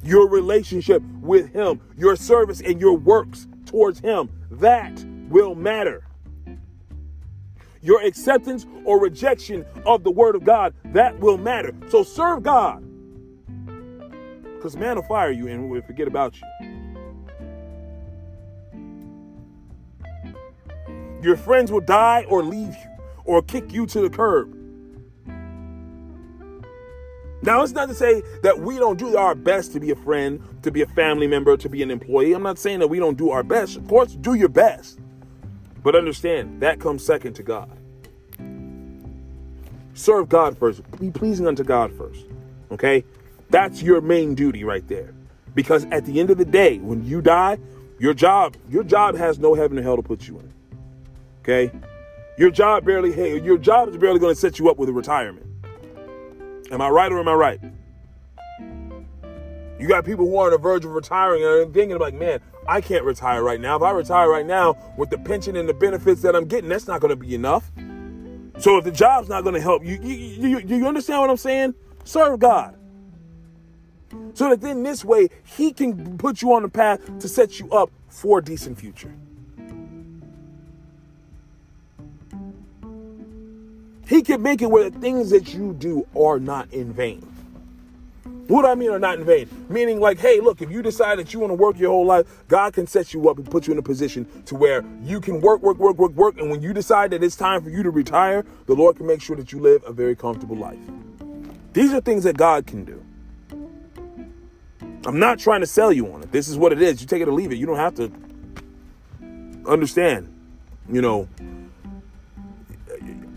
[0.02, 6.02] your relationship with him your service and your works towards him that will matter
[7.82, 11.74] your acceptance or rejection of the word of God, that will matter.
[11.88, 12.84] So serve God.
[14.56, 16.77] Because man will fire you and will forget about you.
[21.22, 24.54] Your friends will die or leave you or kick you to the curb.
[27.40, 30.42] Now, it's not to say that we don't do our best to be a friend,
[30.62, 32.32] to be a family member, to be an employee.
[32.32, 33.76] I'm not saying that we don't do our best.
[33.76, 34.98] Of course, do your best.
[35.84, 37.70] But understand, that comes second to God.
[39.94, 40.82] Serve God first.
[40.98, 42.24] Be pleasing unto God first.
[42.72, 43.04] Okay?
[43.50, 45.14] That's your main duty right there.
[45.54, 47.58] Because at the end of the day, when you die,
[47.98, 50.52] your job, your job has no heaven or hell to put you in.
[51.48, 51.72] Okay?
[52.36, 54.92] Your job barely, hey, your job is barely going to set you up with a
[54.92, 55.46] retirement.
[56.70, 57.60] Am I right or am I right?
[59.80, 62.82] You got people who are on the verge of retiring and thinking like, man, I
[62.82, 63.76] can't retire right now.
[63.76, 66.86] If I retire right now with the pension and the benefits that I'm getting, that's
[66.86, 67.70] not going to be enough.
[68.58, 71.36] So if the job's not going to help you, you, you, you understand what I'm
[71.38, 71.74] saying?
[72.04, 72.76] Serve God.
[74.34, 77.70] So that then this way, he can put you on the path to set you
[77.70, 79.14] up for a decent future.
[84.08, 87.20] He can make it where the things that you do are not in vain.
[88.46, 89.46] What I mean are not in vain?
[89.68, 92.26] Meaning like, hey, look, if you decide that you want to work your whole life,
[92.48, 95.42] God can set you up and put you in a position to where you can
[95.42, 96.38] work, work, work, work, work.
[96.38, 99.20] And when you decide that it's time for you to retire, the Lord can make
[99.20, 100.78] sure that you live a very comfortable life.
[101.74, 103.04] These are things that God can do.
[105.04, 106.32] I'm not trying to sell you on it.
[106.32, 107.02] This is what it is.
[107.02, 107.56] You take it or leave it.
[107.56, 108.10] You don't have to
[109.66, 110.34] understand.
[110.90, 111.28] You know,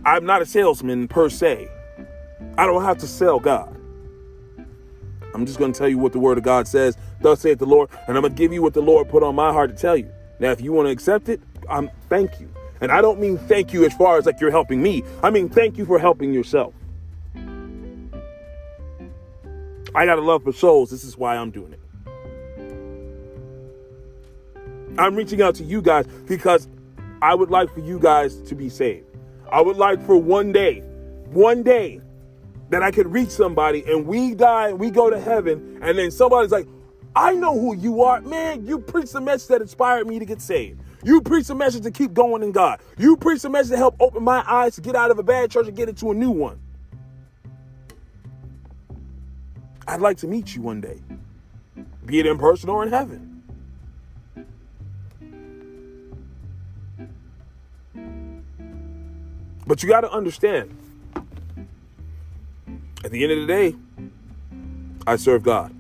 [0.05, 1.69] I'm not a salesman per se.
[2.57, 3.75] I don't have to sell God.
[5.33, 6.97] I'm just going to tell you what the word of God says.
[7.21, 9.35] Thus saith the Lord, and I'm going to give you what the Lord put on
[9.35, 10.11] my heart to tell you.
[10.39, 12.49] Now, if you want to accept it, I'm thank you.
[12.81, 15.03] And I don't mean thank you as far as like you're helping me.
[15.21, 16.73] I mean thank you for helping yourself.
[19.93, 20.89] I got a love for souls.
[20.89, 21.79] This is why I'm doing it.
[24.97, 26.67] I'm reaching out to you guys because
[27.21, 29.05] I would like for you guys to be saved.
[29.51, 30.79] I would like for one day,
[31.31, 32.01] one day,
[32.69, 36.09] that I could reach somebody and we die and we go to heaven, and then
[36.09, 36.67] somebody's like,
[37.13, 38.21] I know who you are.
[38.21, 40.81] Man, you preached the message that inspired me to get saved.
[41.03, 42.79] You preach a message to keep going in God.
[42.97, 45.51] You preach a message to help open my eyes to get out of a bad
[45.51, 46.59] church and get into a new one.
[49.87, 51.01] I'd like to meet you one day,
[52.05, 53.30] be it in person or in heaven.
[59.65, 60.77] But you got to understand
[63.03, 63.75] at the end of the day,
[65.07, 65.73] I serve God.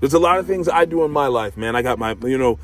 [0.00, 1.76] There's a lot of things I do in my life, man.
[1.76, 2.58] I got my, you know,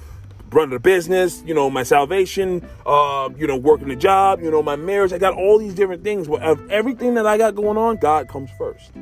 [0.50, 4.62] running a business, you know, my salvation, uh, you know, working a job, you know,
[4.62, 5.12] my marriage.
[5.12, 6.29] I got all these different things.
[6.29, 8.92] Of everything that I got going on, God comes first.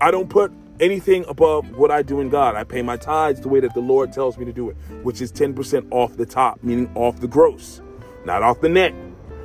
[0.00, 2.54] I don't put anything above what I do in God.
[2.54, 5.20] I pay my tithes the way that the Lord tells me to do it, which
[5.20, 7.80] is 10% off the top, meaning off the gross,
[8.24, 8.94] not off the net.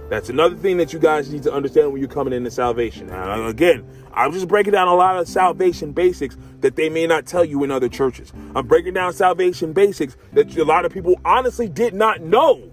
[0.09, 3.07] That's another thing that you guys need to understand when you're coming into salvation.
[3.07, 7.07] Now, uh, again, I'm just breaking down a lot of salvation basics that they may
[7.07, 8.31] not tell you in other churches.
[8.55, 12.71] I'm breaking down salvation basics that a lot of people honestly did not know.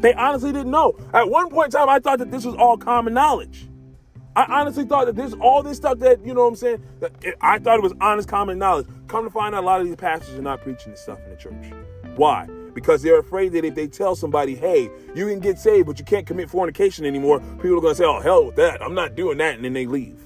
[0.00, 0.98] They honestly didn't know.
[1.12, 3.68] At one point in time, I thought that this was all common knowledge.
[4.36, 6.84] I honestly thought that this all this stuff that you know what I'm saying.
[7.22, 8.86] It, I thought it was honest common knowledge.
[9.08, 11.30] Come to find out, a lot of these pastors are not preaching this stuff in
[11.30, 11.72] the church.
[12.16, 12.46] Why?
[12.74, 16.04] Because they're afraid that if they tell somebody, "Hey, you can get saved, but you
[16.04, 18.82] can't commit fornication anymore," people are going to say, "Oh, hell with that!
[18.82, 20.18] I'm not doing that," and then they leave.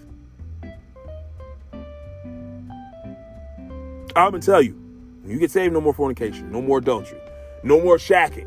[4.15, 4.75] I'm gonna tell you,
[5.23, 7.19] when you get saved, no more fornication, no more adultery,
[7.63, 8.47] no more shacking.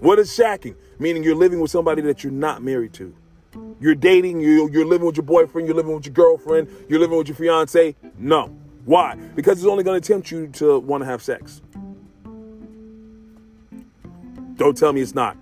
[0.00, 0.74] What is shacking?
[0.98, 3.14] Meaning you're living with somebody that you're not married to.
[3.78, 7.18] You're dating, you, you're living with your boyfriend, you're living with your girlfriend, you're living
[7.18, 7.94] with your fiance.
[8.18, 8.56] No.
[8.84, 9.16] Why?
[9.36, 11.60] Because it's only going to tempt you to want to have sex.
[14.62, 15.36] Don't tell me it's not.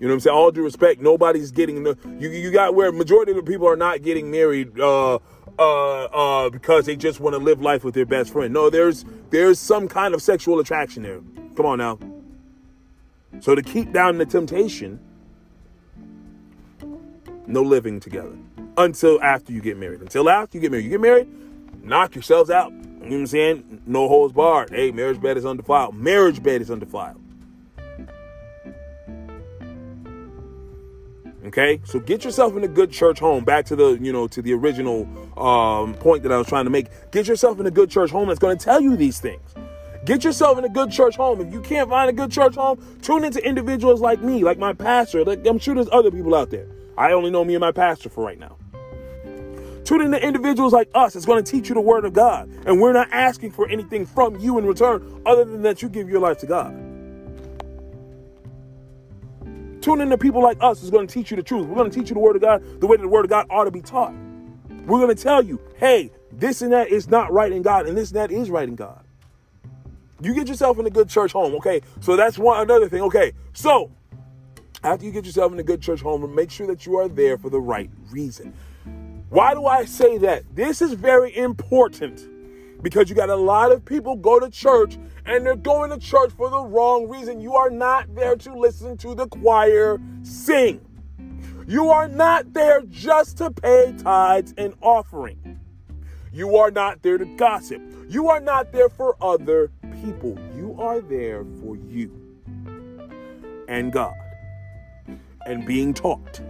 [0.00, 0.36] You know what I'm saying?
[0.36, 3.76] All due respect, nobody's getting the you you got where majority of the people are
[3.76, 5.20] not getting married uh
[5.56, 8.52] uh uh because they just want to live life with their best friend.
[8.52, 11.20] No, there's there's some kind of sexual attraction there.
[11.54, 12.00] Come on now.
[13.38, 14.98] So to keep down the temptation,
[17.46, 18.36] no living together
[18.78, 20.00] until after you get married.
[20.00, 20.86] Until after you get married.
[20.86, 21.28] You get married,
[21.84, 22.72] knock yourselves out.
[22.72, 23.82] You know what I'm saying?
[23.86, 24.70] No holds barred.
[24.70, 25.94] Hey, marriage bed is undefiled.
[25.94, 27.29] Marriage bed is undefiled.
[31.46, 33.44] Okay, so get yourself in a good church home.
[33.44, 35.08] Back to the, you know, to the original
[35.42, 36.88] um, point that I was trying to make.
[37.12, 39.54] Get yourself in a good church home that's going to tell you these things.
[40.04, 41.40] Get yourself in a good church home.
[41.40, 44.74] If you can't find a good church home, tune into individuals like me, like my
[44.74, 45.24] pastor.
[45.24, 46.66] Like I'm sure there's other people out there.
[46.98, 48.56] I only know me and my pastor for right now.
[49.84, 52.50] Tune in to individuals like us that's going to teach you the word of God.
[52.66, 56.08] And we're not asking for anything from you in return other than that you give
[56.08, 56.89] your life to God.
[59.80, 61.66] Tune in to people like us that's going to teach you the truth.
[61.66, 63.30] We're going to teach you the word of God the way that the word of
[63.30, 64.12] God ought to be taught.
[64.86, 67.96] We're going to tell you, hey, this and that is not right in God, and
[67.96, 69.04] this and that is right in God.
[70.22, 71.80] You get yourself in a good church home, okay?
[72.00, 73.02] So that's one another thing.
[73.02, 73.90] Okay, so
[74.82, 77.38] after you get yourself in a good church home, make sure that you are there
[77.38, 78.52] for the right reason.
[79.30, 80.44] Why do I say that?
[80.54, 82.28] This is very important
[82.82, 86.32] because you got a lot of people go to church and they're going to church
[86.32, 87.40] for the wrong reason.
[87.40, 90.80] You are not there to listen to the choir sing.
[91.66, 95.60] You are not there just to pay tithes and offering.
[96.32, 97.82] You are not there to gossip.
[98.08, 99.70] You are not there for other
[100.02, 100.38] people.
[100.56, 102.10] You are there for you
[103.68, 104.14] and God
[105.46, 106.40] and being taught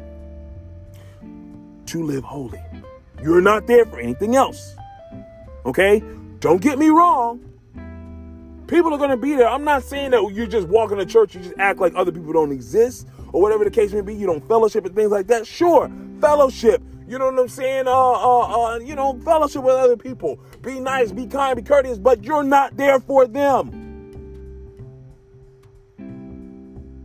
[1.86, 2.62] to live holy.
[3.22, 4.74] You're not there for anything else.
[5.66, 6.02] Okay?
[6.40, 7.46] Don't get me wrong.
[8.66, 9.48] People are going to be there.
[9.48, 12.32] I'm not saying that you're just walking to church, you just act like other people
[12.32, 14.14] don't exist or whatever the case may be.
[14.14, 15.46] You don't fellowship and things like that.
[15.46, 16.82] Sure, fellowship.
[17.06, 17.88] You know what I'm saying?
[17.88, 20.38] Uh, uh, uh, you know, fellowship with other people.
[20.62, 23.76] Be nice, be kind, be courteous, but you're not there for them.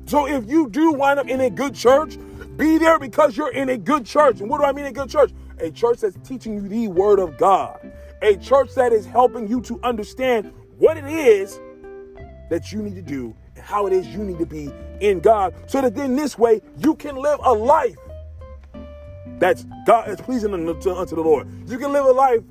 [0.06, 2.18] So if you do wind up in a good church,
[2.56, 4.40] be there because you're in a good church.
[4.40, 5.32] And what do I mean a good church?
[5.58, 7.92] A church that's teaching you the word of God.
[8.26, 11.60] A church that is helping you to understand what it is
[12.50, 15.54] that you need to do and how it is you need to be in God
[15.68, 18.00] so that then this way you can live a life
[19.38, 21.48] that's God is pleasing unto, unto the Lord.
[21.70, 22.42] You can live a life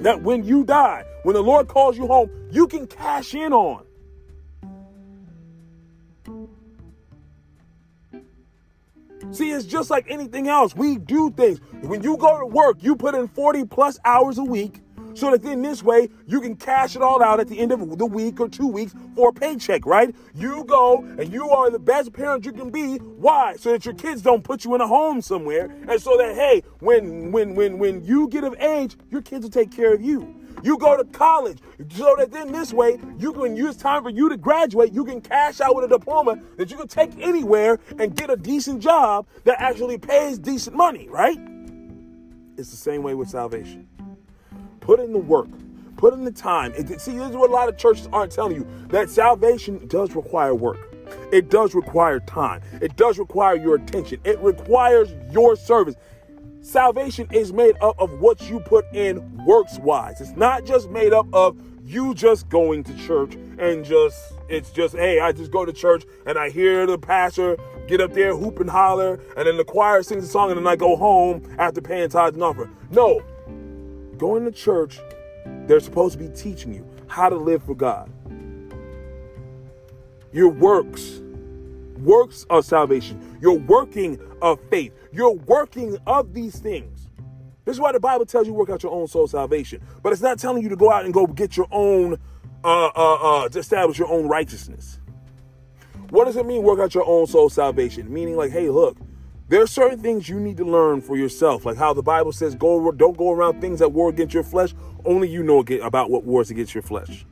[0.00, 3.84] that when you die, when the Lord calls you home, you can cash in on.
[9.30, 10.74] See, it's just like anything else.
[10.74, 11.60] We do things.
[11.82, 14.80] When you go to work, you put in 40 plus hours a week
[15.16, 17.98] so that then this way you can cash it all out at the end of
[17.98, 20.14] the week or two weeks for a paycheck, right?
[20.34, 22.96] You go and you are the best parent you can be.
[22.96, 23.56] Why?
[23.56, 26.62] So that your kids don't put you in a home somewhere, and so that hey,
[26.80, 30.34] when when when when you get of age, your kids will take care of you.
[30.62, 31.58] You go to college
[31.90, 34.92] so that then this way you can use time for you to graduate.
[34.92, 38.36] You can cash out with a diploma that you can take anywhere and get a
[38.36, 41.38] decent job that actually pays decent money, right?
[42.56, 43.86] It's the same way with salvation.
[44.86, 45.48] Put in the work.
[45.96, 46.72] Put in the time.
[46.76, 50.54] see, this is what a lot of churches aren't telling you that salvation does require
[50.54, 50.78] work.
[51.32, 52.60] It does require time.
[52.80, 54.20] It does require your attention.
[54.22, 55.96] It requires your service.
[56.60, 60.20] Salvation is made up of what you put in works wise.
[60.20, 64.94] It's not just made up of you just going to church and just, it's just,
[64.94, 67.56] hey, I just go to church and I hear the pastor
[67.88, 70.66] get up there, hoop and holler, and then the choir sings a song and then
[70.68, 72.70] I go home after paying tithes and offering.
[72.90, 73.22] No,
[74.18, 74.98] Going to church,
[75.66, 78.10] they're supposed to be teaching you how to live for God.
[80.32, 81.20] Your works,
[81.98, 87.08] works of salvation, your working of faith, your working of these things.
[87.64, 89.82] This is why the Bible tells you work out your own soul salvation.
[90.02, 92.18] But it's not telling you to go out and go get your own,
[92.64, 95.00] uh, uh, uh, to establish your own righteousness.
[96.10, 98.12] What does it mean, work out your own soul salvation?
[98.12, 98.96] Meaning, like, hey, look,
[99.48, 102.54] there are certain things you need to learn for yourself, like how the Bible says,
[102.54, 104.74] "Go, don't go around things that war against your flesh.
[105.04, 107.24] Only you know about what wars against your flesh."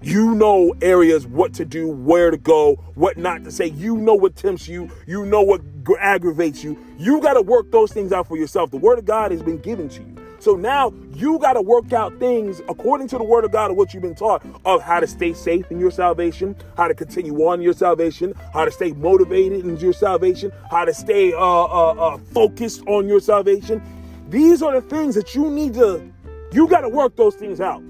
[0.00, 3.66] You know areas what to do, where to go, what not to say.
[3.66, 4.88] You know what tempts you.
[5.06, 5.60] You know what
[5.98, 6.78] aggravates you.
[6.98, 8.70] You got to work those things out for yourself.
[8.70, 10.17] The Word of God has been given to you.
[10.48, 13.76] So now you got to work out things according to the word of God of
[13.76, 17.34] what you've been taught of how to stay safe in your salvation, how to continue
[17.46, 21.90] on your salvation, how to stay motivated in your salvation, how to stay uh, uh,
[21.90, 23.82] uh, focused on your salvation.
[24.30, 26.10] These are the things that you need to,
[26.50, 27.82] you got to work those things out.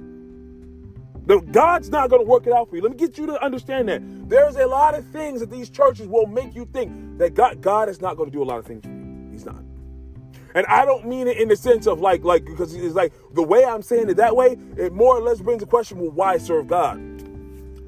[1.52, 2.82] God's not going to work it out for you.
[2.82, 4.02] Let me get you to understand that.
[4.28, 7.88] There's a lot of things that these churches will make you think that God, God
[7.88, 9.28] is not going to do a lot of things for you.
[9.30, 9.67] He's not.
[10.58, 13.44] And I don't mean it in the sense of like, like, because it's like the
[13.44, 16.36] way I'm saying it that way, it more or less brings the question, well, why
[16.36, 16.98] serve God?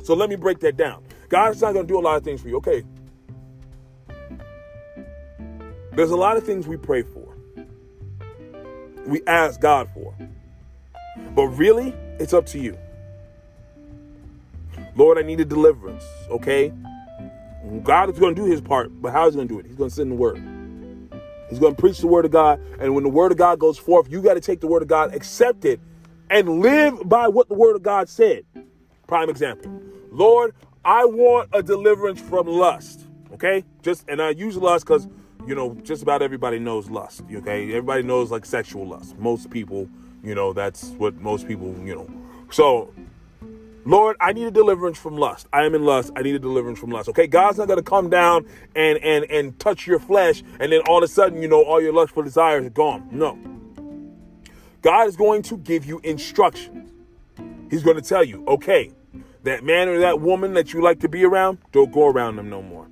[0.05, 1.03] So let me break that down.
[1.29, 2.59] God's not going to do a lot of things for you.
[2.59, 2.85] Okay.
[5.97, 7.35] There's a lot of things we pray for,
[9.05, 10.15] we ask God for.
[11.35, 12.79] But really, it's up to you.
[14.95, 16.05] Lord, I need a deliverance.
[16.31, 16.73] Okay.
[17.83, 19.67] God is going to do his part, but how is he going to do it?
[19.67, 20.60] He's going to send the word.
[21.51, 22.61] He's going to preach the word of God.
[22.79, 24.89] And when the word of God goes forth, you got to take the word of
[24.89, 25.81] God, accept it,
[26.31, 28.45] and live by what the word of God said.
[29.07, 29.83] Prime example.
[30.13, 33.07] Lord, I want a deliverance from lust.
[33.35, 33.65] Okay?
[33.83, 35.09] Just and I use lust because
[35.47, 37.23] you know, just about everybody knows lust.
[37.33, 37.69] Okay?
[37.69, 39.19] Everybody knows like sexual lust.
[39.19, 39.89] Most people,
[40.23, 42.09] you know, that's what most people, you know.
[42.51, 42.93] So
[43.85, 45.47] Lord, I need a deliverance from lust.
[45.53, 46.13] I am in lust.
[46.15, 47.09] I need a deliverance from lust.
[47.09, 48.47] Okay, God's not to come down
[48.77, 51.81] and and and touch your flesh, and then all of a sudden, you know, all
[51.81, 53.09] your lustful desires are gone.
[53.11, 53.39] No.
[54.83, 56.91] God is going to give you instructions.
[57.71, 58.93] He's to tell you, okay,
[59.45, 62.51] that man or that woman that you like to be around, don't go around them
[62.51, 62.89] no more.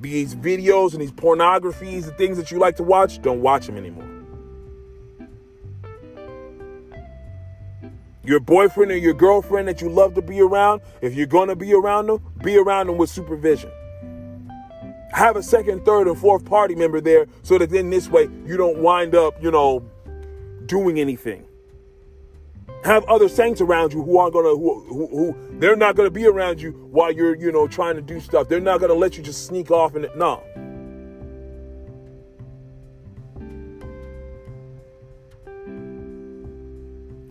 [0.00, 3.76] These videos and these pornographies, the things that you like to watch, don't watch them
[3.76, 4.17] anymore.
[8.28, 11.56] Your boyfriend or your girlfriend that you love to be around, if you're going to
[11.56, 13.70] be around them, be around them with supervision.
[15.12, 18.58] Have a second, third, and fourth party member there so that then this way you
[18.58, 19.82] don't wind up, you know,
[20.66, 21.46] doing anything.
[22.84, 26.26] Have other saints around you who aren't gonna who, who, who they're not gonna be
[26.26, 28.48] around you while you're you know trying to do stuff.
[28.48, 30.44] They're not gonna let you just sneak off and no.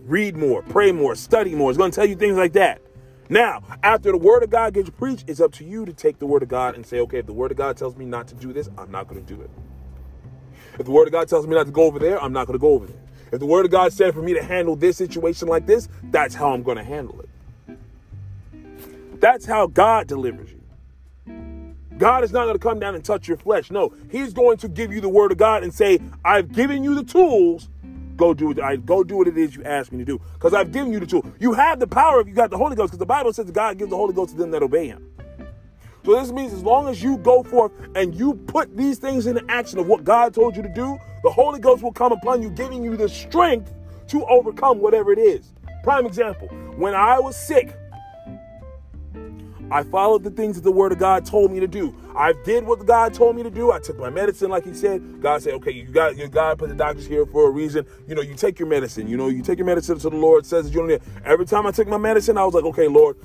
[0.08, 1.70] Read more, pray more, study more.
[1.70, 2.80] It's going to tell you things like that.
[3.28, 6.26] Now, after the word of God gets preached, it's up to you to take the
[6.26, 8.34] word of God and say, okay, if the word of God tells me not to
[8.34, 9.50] do this, I'm not going to do it.
[10.78, 12.58] If the word of God tells me not to go over there, I'm not going
[12.58, 12.96] to go over there.
[13.30, 16.34] If the word of God said for me to handle this situation like this, that's
[16.34, 17.28] how I'm going to handle it.
[19.20, 20.58] That's how God delivers you.
[21.98, 23.70] God is not going to come down and touch your flesh.
[23.70, 26.94] No, He's going to give you the word of God and say, I've given you
[26.94, 27.68] the tools.
[28.18, 28.58] Go do it.
[28.60, 30.20] I go do what it is you asked me to do.
[30.34, 31.24] Because I've given you the tool.
[31.38, 33.78] You have the power if you got the Holy Ghost, because the Bible says God
[33.78, 35.08] gives the Holy Ghost to them that obey him.
[36.04, 39.44] So this means as long as you go forth and you put these things into
[39.48, 42.50] action of what God told you to do, the Holy Ghost will come upon you,
[42.50, 43.72] giving you the strength
[44.08, 45.52] to overcome whatever it is.
[45.84, 47.76] Prime example, when I was sick,
[49.70, 51.94] I followed the things that the word of God told me to do.
[52.16, 53.70] I did what God told me to do.
[53.70, 55.20] I took my medicine, like he said.
[55.20, 57.86] God said, okay, you got your God put the doctors here for a reason.
[58.06, 59.08] You know, you take your medicine.
[59.08, 61.02] You know, you take your medicine to the Lord says that you don't need.
[61.24, 63.16] Every time I took my medicine, I was like, okay, Lord,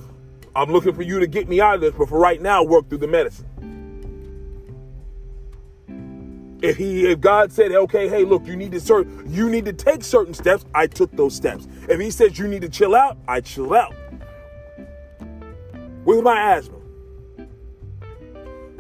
[0.55, 2.89] I'm looking for you to get me out of this, but for right now, work
[2.89, 3.47] through the medicine.
[6.61, 9.73] If he, if God said, okay, hey, look, you need to start, you need to
[9.73, 11.67] take certain steps, I took those steps.
[11.89, 13.93] If he says you need to chill out, I chill out
[16.05, 16.77] with my asthma.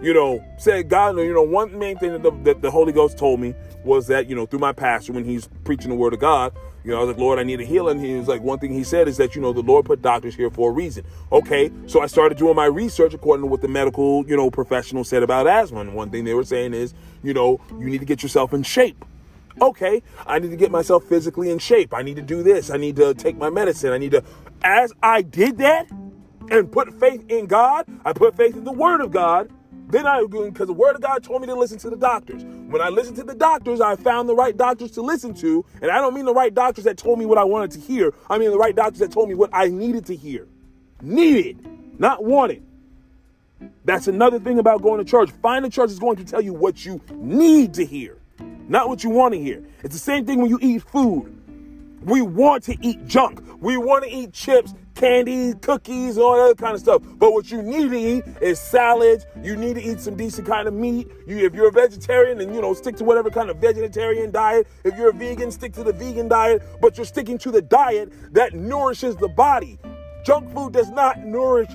[0.01, 3.17] You know, said God, you know, one main thing that the, that the Holy Ghost
[3.17, 3.55] told me
[3.85, 6.53] was that, you know, through my pastor when he's preaching the word of God,
[6.83, 7.99] you know, I was like, Lord, I need a healing.
[7.99, 10.35] He was like, one thing he said is that, you know, the Lord put doctors
[10.35, 11.05] here for a reason.
[11.31, 11.71] Okay.
[11.87, 15.23] So I started doing my research according to what the medical, you know, professional said
[15.23, 15.79] about asthma.
[15.79, 16.93] And one thing they were saying is,
[17.23, 19.05] you know, you need to get yourself in shape.
[19.61, 20.03] Okay.
[20.27, 21.93] I need to get myself physically in shape.
[21.93, 22.69] I need to do this.
[22.69, 23.93] I need to take my medicine.
[23.93, 24.23] I need to,
[24.61, 25.87] as I did that,
[26.59, 29.49] and put faith in God, I put faith in the Word of God.
[29.89, 32.43] Then I, because the Word of God told me to listen to the doctors.
[32.43, 35.65] When I listened to the doctors, I found the right doctors to listen to.
[35.81, 38.13] And I don't mean the right doctors that told me what I wanted to hear.
[38.29, 40.47] I mean the right doctors that told me what I needed to hear.
[41.01, 41.67] Needed,
[41.99, 42.63] not wanted.
[43.85, 45.31] That's another thing about going to church.
[45.41, 48.17] Find a church that's going to tell you what you need to hear,
[48.67, 49.63] not what you want to hear.
[49.83, 51.35] It's the same thing when you eat food.
[52.03, 53.41] We want to eat junk.
[53.61, 57.01] We want to eat chips candy, cookies, all that kind of stuff.
[57.17, 59.25] But what you need to eat is salads.
[59.41, 61.09] You need to eat some decent kind of meat.
[61.27, 64.67] You, if you're a vegetarian, then you know stick to whatever kind of vegetarian diet.
[64.83, 66.61] If you're a vegan, stick to the vegan diet.
[66.81, 69.79] But you're sticking to the diet that nourishes the body.
[70.23, 71.69] Junk food does not nourish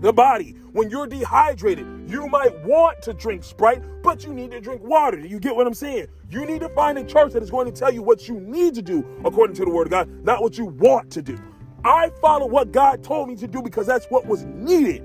[0.00, 0.54] the body.
[0.72, 5.18] When you're dehydrated, you might want to drink Sprite, but you need to drink water.
[5.18, 6.06] You get what I'm saying?
[6.30, 8.74] You need to find a church that is going to tell you what you need
[8.74, 11.38] to do according to the Word of God, not what you want to do.
[11.84, 15.04] I followed what God told me to do because that's what was needed.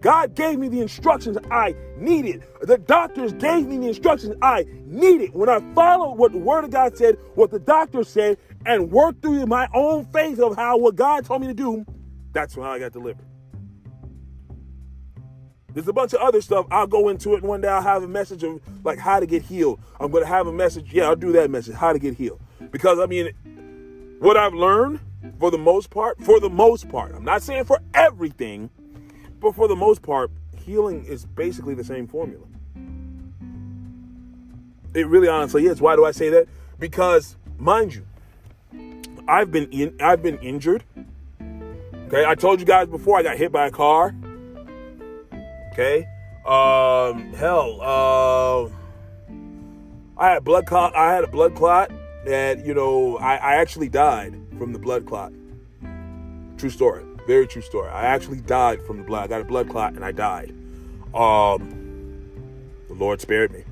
[0.00, 2.42] God gave me the instructions I needed.
[2.60, 5.32] The doctors gave me the instructions I needed.
[5.32, 9.22] When I followed what the Word of God said, what the doctor said, and worked
[9.22, 11.86] through my own faith of how what God told me to do,
[12.32, 13.24] that's when I got delivered.
[15.72, 16.66] There's a bunch of other stuff.
[16.70, 19.42] I'll go into it, one day I'll have a message of like how to get
[19.42, 19.80] healed.
[20.00, 20.92] I'm going to have a message.
[20.92, 22.40] Yeah, I'll do that message, how to get healed.
[22.72, 23.30] Because I mean,
[24.18, 25.00] what I've learned
[25.38, 28.70] for the most part, for the most part, I'm not saying for everything,
[29.40, 32.44] but for the most part, healing is basically the same formula.
[34.94, 35.80] It really honestly is.
[35.80, 36.48] Why do I say that?
[36.78, 38.04] Because, mind you,
[39.26, 40.84] I've been in, I've been injured.
[42.06, 44.14] Okay, I told you guys before I got hit by a car.
[45.72, 46.06] Okay,
[46.44, 48.68] um, hell, uh,
[50.18, 50.94] I had blood clot.
[50.94, 51.90] I had a blood clot
[52.26, 55.32] that you know I, I actually died from the blood clot.
[56.56, 57.02] True story.
[57.26, 57.88] Very true story.
[57.88, 59.24] I actually died from the blood.
[59.24, 60.54] I got a blood clot and I died.
[61.12, 62.30] Um,
[62.86, 63.64] the Lord spared me.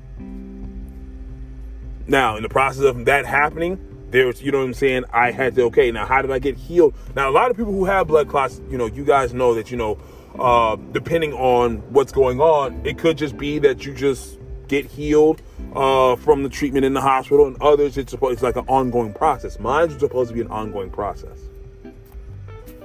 [2.07, 3.79] Now, in the process of that happening,
[4.09, 5.05] there's, you know what I'm saying?
[5.13, 6.93] I had to, okay, now how did I get healed?
[7.15, 9.71] Now, a lot of people who have blood clots, you know, you guys know that,
[9.71, 9.97] you know,
[10.37, 14.40] uh, depending on what's going on, it could just be that you just
[14.71, 15.41] get healed
[15.75, 19.13] uh, from the treatment in the hospital, and others it's supposed it's like an ongoing
[19.13, 19.59] process.
[19.59, 21.37] Mine's supposed to be an ongoing process.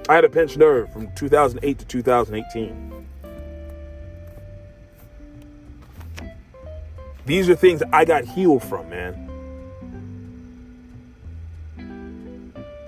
[0.09, 3.05] I had a pinched nerve from 2008 to 2018.
[7.25, 9.23] These are things I got healed from, man.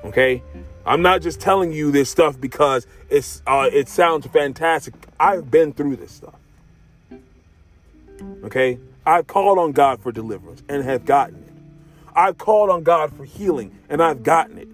[0.04, 0.43] Okay,
[0.86, 4.93] I'm not just telling you this stuff because it's uh, it sounds fantastic.
[5.18, 6.36] I've been through this stuff.
[8.43, 11.54] Okay, I've called on God for deliverance and have gotten it.
[12.16, 14.68] I've called on God for healing and I've gotten it.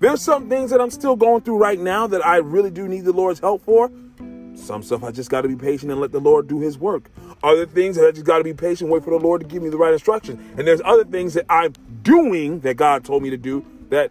[0.00, 3.04] There's some things that I'm still going through right now that I really do need
[3.04, 3.90] the Lord's help for.
[4.54, 7.10] Some stuff I just got to be patient and let the Lord do his work.
[7.42, 9.62] Other things that I just got to be patient, wait for the Lord to give
[9.62, 10.40] me the right instructions.
[10.58, 11.72] And there's other things that I'm
[12.02, 14.10] doing that God told me to do that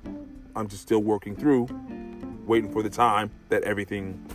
[0.55, 1.67] I'm just still working through,
[2.45, 4.25] waiting for the time that everything.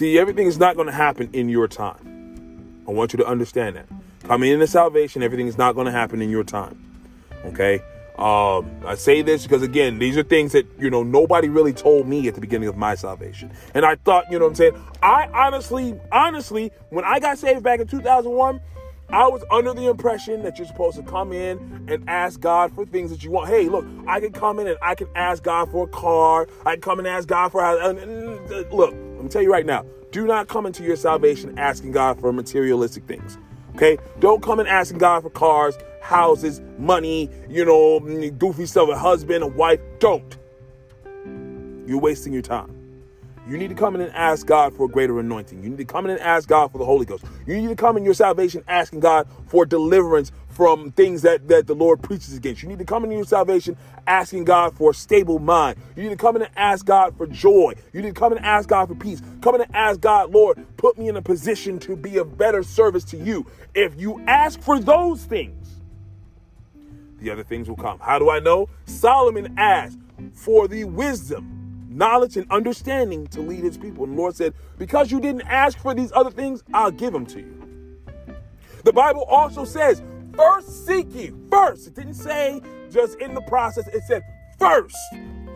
[0.00, 2.82] See, everything is not going to happen in your time.
[2.88, 3.84] I want you to understand that.
[4.24, 6.82] Coming into salvation, everything is not going to happen in your time.
[7.44, 7.82] Okay?
[8.16, 12.08] Um, I say this because again, these are things that you know nobody really told
[12.08, 14.84] me at the beginning of my salvation, and I thought, you know, what I'm saying,
[15.02, 18.58] I honestly, honestly, when I got saved back in 2001,
[19.10, 21.58] I was under the impression that you're supposed to come in
[21.90, 23.50] and ask God for things that you want.
[23.50, 26.48] Hey, look, I can come in and I can ask God for a car.
[26.64, 27.62] I can come and ask God for.
[27.62, 27.92] A,
[28.72, 29.84] look, let me tell you right now.
[30.12, 33.36] Do not come into your salvation asking God for materialistic things.
[33.76, 33.98] Okay?
[34.18, 38.00] Don't come and asking God for cars, houses, money, you know,
[38.30, 39.78] goofy stuff, a husband, a wife.
[39.98, 40.38] Don't.
[41.86, 42.79] You're wasting your time.
[43.48, 45.62] You need to come in and ask God for a greater anointing.
[45.62, 47.24] You need to come in and ask God for the Holy Ghost.
[47.46, 51.66] You need to come in your salvation asking God for deliverance from things that, that
[51.66, 52.62] the Lord preaches against.
[52.62, 53.76] You need to come in your salvation
[54.06, 55.78] asking God for a stable mind.
[55.96, 57.74] You need to come in and ask God for joy.
[57.92, 59.22] You need to come in and ask God for peace.
[59.40, 62.62] Come in and ask God, Lord, put me in a position to be of better
[62.62, 63.46] service to you.
[63.74, 65.80] If you ask for those things,
[67.20, 67.98] the other things will come.
[68.00, 68.68] How do I know?
[68.86, 69.98] Solomon asked
[70.34, 71.69] for the wisdom
[72.00, 74.04] knowledge and understanding to lead his people.
[74.04, 77.26] And the Lord said, Because you didn't ask for these other things, I'll give them
[77.26, 77.62] to you.
[78.84, 80.02] The Bible also says,
[80.34, 81.86] First seek ye, first.
[81.86, 84.22] It didn't say just in the process, it said
[84.58, 84.96] first.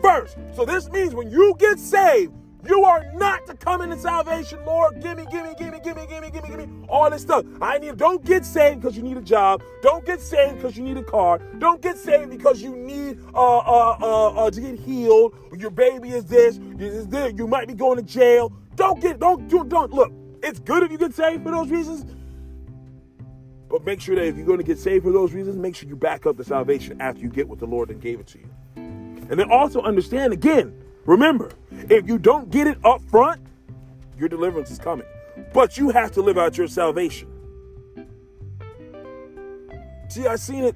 [0.01, 0.37] First.
[0.53, 2.33] So this means when you get saved,
[2.67, 5.01] you are not to come into salvation, Lord.
[5.01, 7.09] Give me, give me, give me, give me, give me, give me, give me all
[7.09, 7.45] this stuff.
[7.61, 7.97] I need.
[7.97, 9.63] Don't get saved because you need a job.
[9.81, 11.39] Don't get saved because you need a car.
[11.59, 15.35] Don't get saved because you need uh, uh, uh, uh to get healed.
[15.57, 16.57] Your baby is this.
[16.79, 17.33] Is this.
[17.35, 18.51] You might be going to jail.
[18.75, 19.19] Don't get.
[19.19, 19.63] Don't do.
[19.63, 20.11] Don't look.
[20.43, 22.05] It's good if you get saved for those reasons.
[23.69, 25.89] But make sure that if you're going to get saved for those reasons, make sure
[25.89, 28.39] you back up the salvation after you get what the Lord and gave it to
[28.39, 28.49] you.
[28.75, 31.51] And then also understand again Remember,
[31.89, 33.41] if you don't get it up front,
[34.17, 35.05] your deliverance is coming.
[35.53, 37.29] But you have to live out your salvation.
[40.09, 40.75] See, I've seen it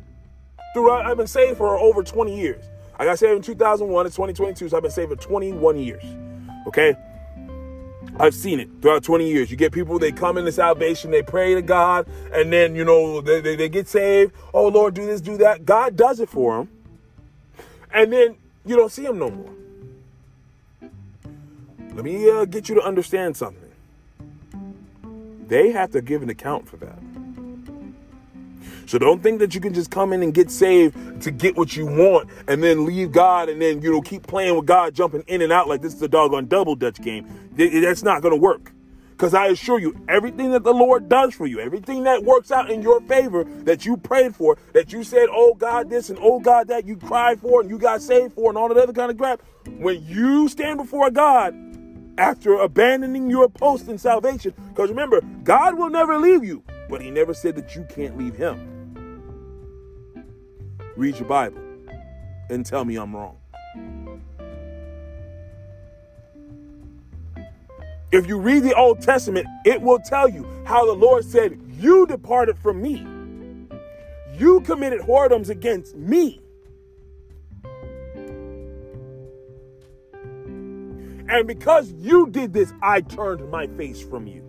[0.73, 1.05] throughout.
[1.05, 2.63] I've been saved for over 20 years.
[2.97, 4.05] I got saved in 2001.
[4.05, 6.03] It's 2022, so I've been saved for 21 years.
[6.67, 6.95] Okay?
[8.19, 9.49] I've seen it throughout 20 years.
[9.49, 13.21] You get people, they come into salvation, they pray to God, and then, you know,
[13.21, 14.33] they, they, they get saved.
[14.53, 15.65] Oh, Lord, do this, do that.
[15.65, 16.69] God does it for them.
[17.93, 19.53] And then you don't see them no more.
[21.93, 23.69] Let me uh, get you to understand something.
[25.47, 26.99] They have to give an account for that.
[28.85, 31.75] So don't think that you can just come in and get saved to get what
[31.75, 35.23] you want and then leave God and then, you know, keep playing with God, jumping
[35.27, 37.27] in and out like this is a doggone double dutch game.
[37.55, 38.71] That's not going to work.
[39.11, 42.71] Because I assure you, everything that the Lord does for you, everything that works out
[42.71, 46.39] in your favor that you prayed for, that you said, oh God, this and oh
[46.39, 49.11] God, that you cried for and you got saved for and all that other kind
[49.11, 49.41] of crap,
[49.77, 51.53] when you stand before God,
[52.19, 54.53] after abandoning your post in salvation.
[54.69, 58.35] Because remember, God will never leave you, but He never said that you can't leave
[58.35, 58.65] Him.
[60.95, 61.61] Read your Bible
[62.49, 63.37] and tell me I'm wrong.
[68.11, 72.05] If you read the Old Testament, it will tell you how the Lord said, You
[72.05, 73.07] departed from me.
[74.35, 76.41] You committed whoredoms against me.
[81.29, 84.43] And because you did this, I turned my face from you.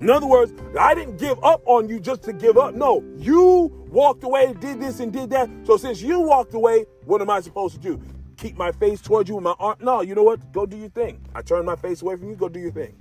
[0.00, 2.74] In other words, I didn't give up on you just to give up.
[2.74, 5.50] No, you walked away, did this and did that.
[5.64, 8.00] So since you walked away, what am I supposed to do?
[8.38, 9.76] Keep my face towards you with my arm?
[9.80, 10.52] No, you know what?
[10.52, 11.20] Go do your thing.
[11.34, 12.36] I turned my face away from you.
[12.36, 12.96] Go do your thing.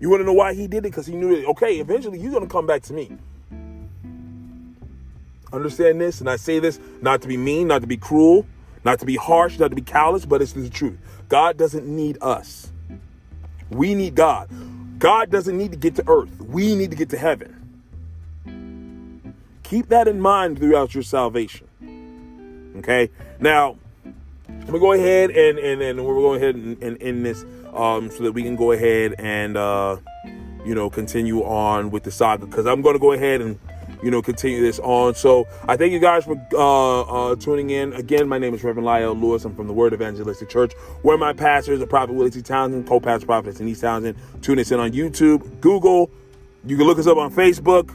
[0.00, 0.82] You want to know why he did it?
[0.90, 3.16] Because he knew that, okay, eventually you're going to come back to me.
[5.54, 8.44] Understand this, and I say this not to be mean, not to be cruel,
[8.84, 10.98] not to be harsh, not to be callous, but it's the truth.
[11.28, 12.72] God doesn't need us.
[13.70, 14.50] We need God.
[14.98, 16.40] God doesn't need to get to earth.
[16.40, 17.60] We need to get to heaven.
[19.62, 21.68] Keep that in mind throughout your salvation.
[22.78, 23.10] Okay?
[23.38, 23.76] Now,
[24.48, 28.24] I'm gonna go ahead and and, and we're going ahead and, end this um, so
[28.24, 29.98] that we can go ahead and uh,
[30.64, 33.58] you know continue on with the saga because I'm gonna go ahead and
[34.04, 35.14] you know, continue this on.
[35.14, 37.00] So I thank you guys for uh,
[37.30, 37.94] uh, tuning in.
[37.94, 39.44] Again, my name is Reverend Lyle Lewis.
[39.44, 42.42] I'm from the Word Evangelistic Church, where my pastor is the Prophet Willie T.
[42.42, 44.18] Townsend, co-pastor prophets in East Townsend.
[44.42, 46.10] Tune us in on YouTube, Google.
[46.66, 47.94] You can look us up on Facebook.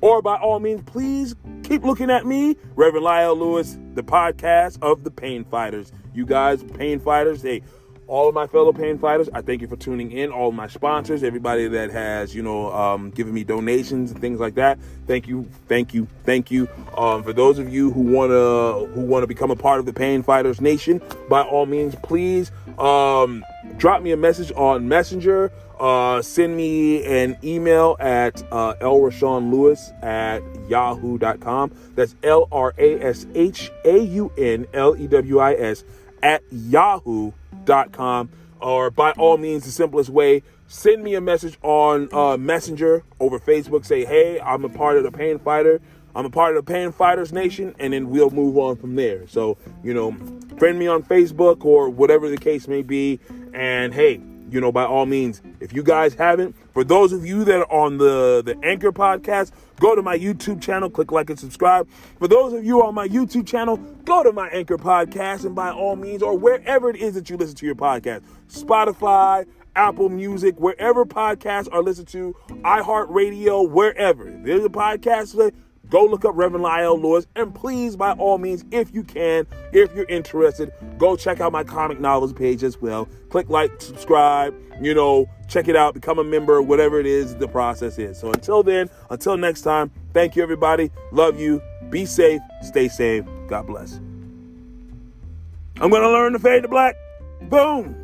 [0.00, 5.04] Or by all means, please keep looking at me, Reverend Lyle Lewis, the podcast of
[5.04, 5.92] the Pain Fighters.
[6.14, 7.62] You guys, Pain Fighters, hey,
[8.06, 10.30] all of my fellow pain fighters, I thank you for tuning in.
[10.30, 14.54] All my sponsors, everybody that has, you know, um, given me donations and things like
[14.54, 14.78] that.
[15.06, 16.68] Thank you, thank you, thank you.
[16.96, 20.22] Um, for those of you who wanna who wanna become a part of the Pain
[20.22, 23.44] Fighters Nation, by all means, please um,
[23.76, 25.50] drop me a message on Messenger.
[25.78, 31.72] Uh, send me an email at uh, Lewis at yahoo.com.
[31.94, 35.84] That's L R A S H A U N L E W I S
[36.22, 37.43] at yahoo.com.
[37.92, 38.30] Com
[38.64, 43.38] or by all means, the simplest way, send me a message on uh, Messenger over
[43.38, 43.84] Facebook.
[43.84, 45.82] Say, hey, I'm a part of the Pain Fighter.
[46.16, 49.26] I'm a part of the Pain Fighters Nation, and then we'll move on from there.
[49.26, 50.12] So, you know,
[50.58, 53.20] friend me on Facebook or whatever the case may be.
[53.52, 54.22] And hey,
[54.54, 57.72] you know, by all means, if you guys haven't, for those of you that are
[57.72, 59.50] on the, the Anchor podcast,
[59.80, 61.88] go to my YouTube channel, click like and subscribe.
[62.20, 65.70] For those of you on my YouTube channel, go to my Anchor podcast and by
[65.72, 69.44] all means, or wherever it is that you listen to your podcast, Spotify,
[69.74, 74.30] Apple Music, wherever podcasts are listened to, iHeartRadio, wherever.
[74.44, 75.52] there's a podcast,
[75.94, 79.94] Go look up Reverend Lyle Lewis, and please, by all means, if you can, if
[79.94, 83.08] you're interested, go check out my comic novels page as well.
[83.30, 87.46] Click like, subscribe, you know, check it out, become a member, whatever it is the
[87.46, 88.18] process is.
[88.18, 90.90] So until then, until next time, thank you everybody.
[91.12, 91.62] Love you.
[91.90, 92.40] Be safe.
[92.62, 93.24] Stay safe.
[93.46, 94.00] God bless.
[95.80, 96.96] I'm going to learn to fade to black.
[97.42, 97.94] Boom.